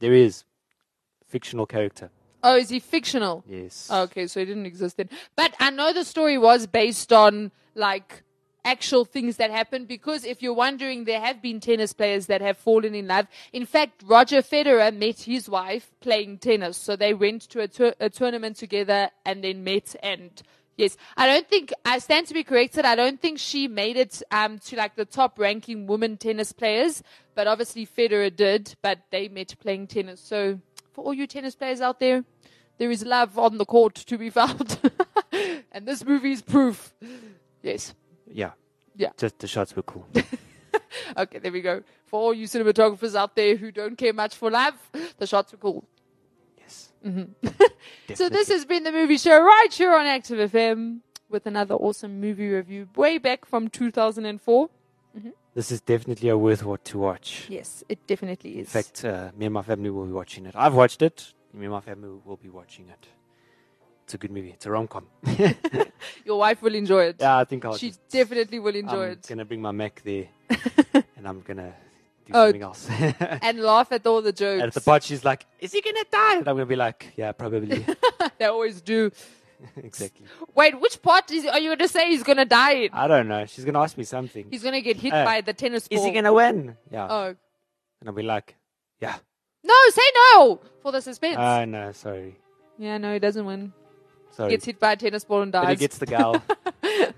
there 0.00 0.12
is 0.12 0.44
fictional 1.26 1.66
character. 1.66 2.10
oh, 2.42 2.56
is 2.56 2.68
he 2.68 2.78
fictional? 2.78 3.42
Yes. 3.48 3.90
Okay, 3.90 4.26
so 4.28 4.38
he 4.40 4.46
didn't 4.46 4.66
exist 4.66 4.96
then. 4.98 5.08
But 5.36 5.54
I 5.58 5.70
know 5.70 5.92
the 5.92 6.04
story 6.04 6.38
was 6.38 6.66
based 6.66 7.12
on 7.12 7.50
like 7.74 8.22
actual 8.66 9.04
things 9.04 9.36
that 9.36 9.50
happened 9.50 9.86
because 9.86 10.24
if 10.24 10.42
you're 10.42 10.52
wondering, 10.52 11.04
there 11.04 11.20
have 11.20 11.40
been 11.40 11.60
tennis 11.60 11.92
players 11.92 12.26
that 12.26 12.42
have 12.42 12.58
fallen 12.58 12.94
in 12.94 13.06
love. 13.06 13.28
In 13.52 13.64
fact, 13.64 14.02
Roger 14.04 14.42
Federer 14.42 14.94
met 14.94 15.20
his 15.20 15.48
wife 15.48 15.92
playing 16.00 16.38
tennis. 16.38 16.76
So 16.76 16.96
they 16.96 17.14
went 17.14 17.42
to 17.50 17.60
a, 17.60 17.68
tour- 17.68 17.94
a 18.00 18.10
tournament 18.10 18.56
together 18.56 19.10
and 19.24 19.42
then 19.42 19.64
met 19.64 19.94
and 20.02 20.42
Yes, 20.76 20.98
I 21.16 21.26
don't 21.26 21.48
think 21.48 21.72
I 21.86 21.98
stand 22.00 22.26
to 22.26 22.34
be 22.34 22.44
corrected. 22.44 22.84
I 22.84 22.96
don't 22.96 23.18
think 23.18 23.38
she 23.38 23.66
made 23.66 23.96
it 23.96 24.22
um, 24.30 24.58
to 24.66 24.76
like 24.76 24.94
the 24.94 25.06
top 25.06 25.38
ranking 25.38 25.86
women 25.86 26.18
tennis 26.18 26.52
players, 26.52 27.02
but 27.34 27.46
obviously 27.46 27.86
Federer 27.86 28.34
did. 28.34 28.74
But 28.82 28.98
they 29.10 29.28
met 29.28 29.54
playing 29.58 29.86
tennis. 29.86 30.20
So 30.20 30.60
for 30.92 31.02
all 31.02 31.14
you 31.14 31.26
tennis 31.26 31.54
players 31.54 31.80
out 31.80 31.98
there, 31.98 32.24
there 32.76 32.90
is 32.90 33.06
love 33.06 33.38
on 33.38 33.56
the 33.56 33.64
court 33.64 33.94
to 33.94 34.18
be 34.18 34.28
found, 34.28 34.78
and 35.72 35.86
this 35.88 36.04
movie 36.04 36.32
is 36.32 36.42
proof. 36.42 36.92
Yes. 37.62 37.94
Yeah. 38.30 38.52
Yeah. 38.96 39.10
Just 39.16 39.38
the 39.38 39.46
shots 39.46 39.74
were 39.76 39.82
cool. 39.82 40.06
Okay, 41.16 41.38
there 41.38 41.52
we 41.52 41.60
go. 41.60 41.82
For 42.06 42.20
all 42.20 42.34
you 42.34 42.46
cinematographers 42.46 43.14
out 43.14 43.36
there 43.36 43.56
who 43.56 43.70
don't 43.70 43.96
care 43.96 44.12
much 44.12 44.34
for 44.34 44.50
love, 44.50 44.74
the 45.18 45.26
shots 45.26 45.52
were 45.52 45.58
cool. 45.58 45.84
yes. 46.58 46.92
So 48.14 48.28
this 48.28 48.48
has 48.48 48.64
been 48.64 48.84
the 48.84 48.92
movie 48.92 49.18
show 49.18 49.40
right 49.42 49.72
here 49.72 49.94
on 49.94 50.06
Active 50.06 50.50
FM 50.52 51.00
with 51.28 51.46
another 51.46 51.74
awesome 51.74 52.20
movie 52.20 52.48
review 52.48 52.88
way 52.96 53.18
back 53.18 53.44
from 53.44 53.68
2004. 53.68 54.70
This 55.54 55.70
is 55.70 55.80
definitely 55.80 56.28
a 56.28 56.36
worth 56.36 56.64
what 56.64 56.84
to 56.86 56.98
watch. 56.98 57.46
Yes, 57.48 57.82
it 57.88 58.06
definitely 58.06 58.58
is. 58.58 58.58
In 58.58 58.82
fact, 58.82 59.04
uh, 59.04 59.30
me 59.36 59.46
and 59.46 59.54
my 59.54 59.62
family 59.62 59.88
will 59.88 60.04
be 60.04 60.12
watching 60.12 60.44
it. 60.44 60.54
I've 60.54 60.74
watched 60.74 61.00
it. 61.00 61.32
Me 61.54 61.64
and 61.64 61.72
my 61.72 61.80
family 61.80 62.10
will 62.24 62.36
be 62.36 62.50
watching 62.50 62.88
it. 62.90 63.06
It's 64.06 64.14
a 64.14 64.18
good 64.18 64.30
movie. 64.30 64.50
It's 64.50 64.64
a 64.66 64.70
rom 64.70 64.86
com. 64.86 65.04
Your 66.24 66.38
wife 66.38 66.62
will 66.62 66.76
enjoy 66.76 67.06
it. 67.06 67.16
yeah, 67.18 67.38
I 67.38 67.44
think 67.44 67.64
I'll. 67.64 67.76
she 67.76 67.88
just, 67.88 68.08
definitely 68.08 68.60
will 68.60 68.76
enjoy 68.76 69.06
I'm 69.06 69.10
it 69.14 69.26
gonna 69.28 69.44
bring 69.44 69.60
my 69.60 69.72
Mac 69.72 70.00
there, 70.04 70.28
and 71.16 71.26
I'm 71.26 71.40
gonna 71.40 71.74
do 72.24 72.32
Oh, 72.32 72.44
something 72.44 72.62
else. 72.62 72.88
and 73.42 73.58
laugh 73.58 73.90
at 73.90 74.06
all 74.06 74.22
the 74.22 74.30
jokes. 74.30 74.60
and 74.62 74.68
at 74.68 74.74
the 74.74 74.80
part, 74.80 75.02
she's 75.02 75.24
like, 75.24 75.44
"Is 75.58 75.72
he 75.72 75.80
gonna 75.82 76.04
die?" 76.08 76.36
And 76.36 76.46
I'm 76.48 76.54
gonna 76.54 76.66
be 76.66 76.76
like, 76.76 77.14
"Yeah, 77.16 77.32
probably." 77.32 77.84
they 78.38 78.44
always 78.44 78.80
do. 78.80 79.10
exactly. 79.76 80.24
Wait, 80.54 80.80
which 80.80 81.02
part 81.02 81.28
is, 81.32 81.44
are 81.46 81.58
you 81.58 81.70
going 81.70 81.78
to 81.80 81.88
say 81.88 82.10
he's 82.10 82.22
going 82.22 82.36
to 82.36 82.44
die 82.44 82.74
in? 82.74 82.90
I 82.92 83.08
don't 83.08 83.26
know. 83.26 83.44
She's 83.46 83.64
gonna 83.64 83.80
ask 83.82 83.98
me 83.98 84.04
something. 84.04 84.46
He's 84.52 84.62
going 84.62 84.74
to 84.74 84.82
get 84.82 84.98
hit 84.98 85.12
Uh, 85.14 85.24
by 85.24 85.40
the 85.40 85.52
tennis 85.52 85.88
ball. 85.88 85.98
Is 85.98 86.04
he 86.04 86.12
gonna 86.12 86.32
win? 86.32 86.76
Yeah. 86.92 87.08
Oh. 87.10 87.26
And 87.98 88.08
I'll 88.08 88.12
be 88.14 88.22
like, 88.22 88.54
"Yeah." 89.00 89.16
No, 89.64 89.74
say 89.90 90.08
no 90.14 90.60
for 90.80 90.92
the 90.92 91.00
suspense. 91.00 91.38
Ah, 91.40 91.64
no, 91.64 91.90
sorry, 91.90 92.36
yeah, 92.78 92.98
no, 92.98 93.12
he 93.14 93.18
doesn't 93.18 93.44
win. 93.44 93.72
Sorry. 94.36 94.50
Gets 94.50 94.64
hit 94.66 94.78
by 94.80 94.92
a 94.92 94.96
tennis 94.96 95.24
ball 95.24 95.42
and 95.42 95.52
dies. 95.52 95.64
but 95.64 95.70
he 95.70 95.76
gets 95.76 95.98
the 95.98 96.06
gal. 96.06 96.42
yeah. 96.84 97.10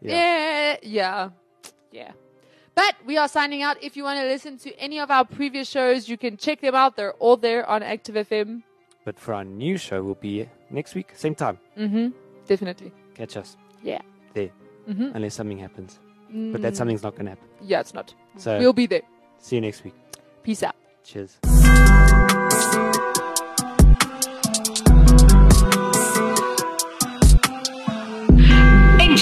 Yeah, 0.00 0.76
yeah, 0.82 1.30
yeah. 1.92 2.12
But 2.74 2.94
we 3.06 3.16
are 3.16 3.28
signing 3.28 3.62
out. 3.62 3.76
If 3.82 3.96
you 3.96 4.02
want 4.04 4.18
to 4.20 4.26
listen 4.26 4.58
to 4.58 4.74
any 4.78 4.98
of 4.98 5.10
our 5.10 5.24
previous 5.24 5.68
shows, 5.68 6.08
you 6.08 6.18
can 6.18 6.36
check 6.36 6.60
them 6.60 6.74
out. 6.74 6.96
They're 6.96 7.12
all 7.14 7.36
there 7.36 7.64
on 7.68 7.82
Active 7.82 8.16
FM. 8.16 8.62
But 9.04 9.18
for 9.18 9.32
our 9.34 9.44
new 9.44 9.76
show, 9.76 10.02
will 10.02 10.16
be 10.16 10.48
next 10.70 10.94
week, 10.94 11.12
same 11.14 11.34
time. 11.34 11.58
Mm-hmm. 11.78 12.08
Definitely. 12.46 12.90
Catch 13.14 13.36
us 13.36 13.56
Yeah. 13.82 14.00
there, 14.34 14.50
Mm-hmm. 14.88 15.10
unless 15.14 15.34
something 15.34 15.58
happens. 15.58 16.00
But 16.30 16.62
that 16.62 16.74
something's 16.74 17.02
not 17.04 17.14
gonna 17.14 17.30
happen. 17.30 17.46
Yeah, 17.62 17.78
it's 17.80 17.94
not. 17.94 18.12
So 18.38 18.58
We'll 18.58 18.72
be 18.72 18.86
there. 18.86 19.02
see 19.38 19.56
you 19.56 19.60
next 19.62 19.84
week. 19.84 19.94
Peace 20.42 20.62
out. 20.64 20.74
Cheers. 21.04 21.38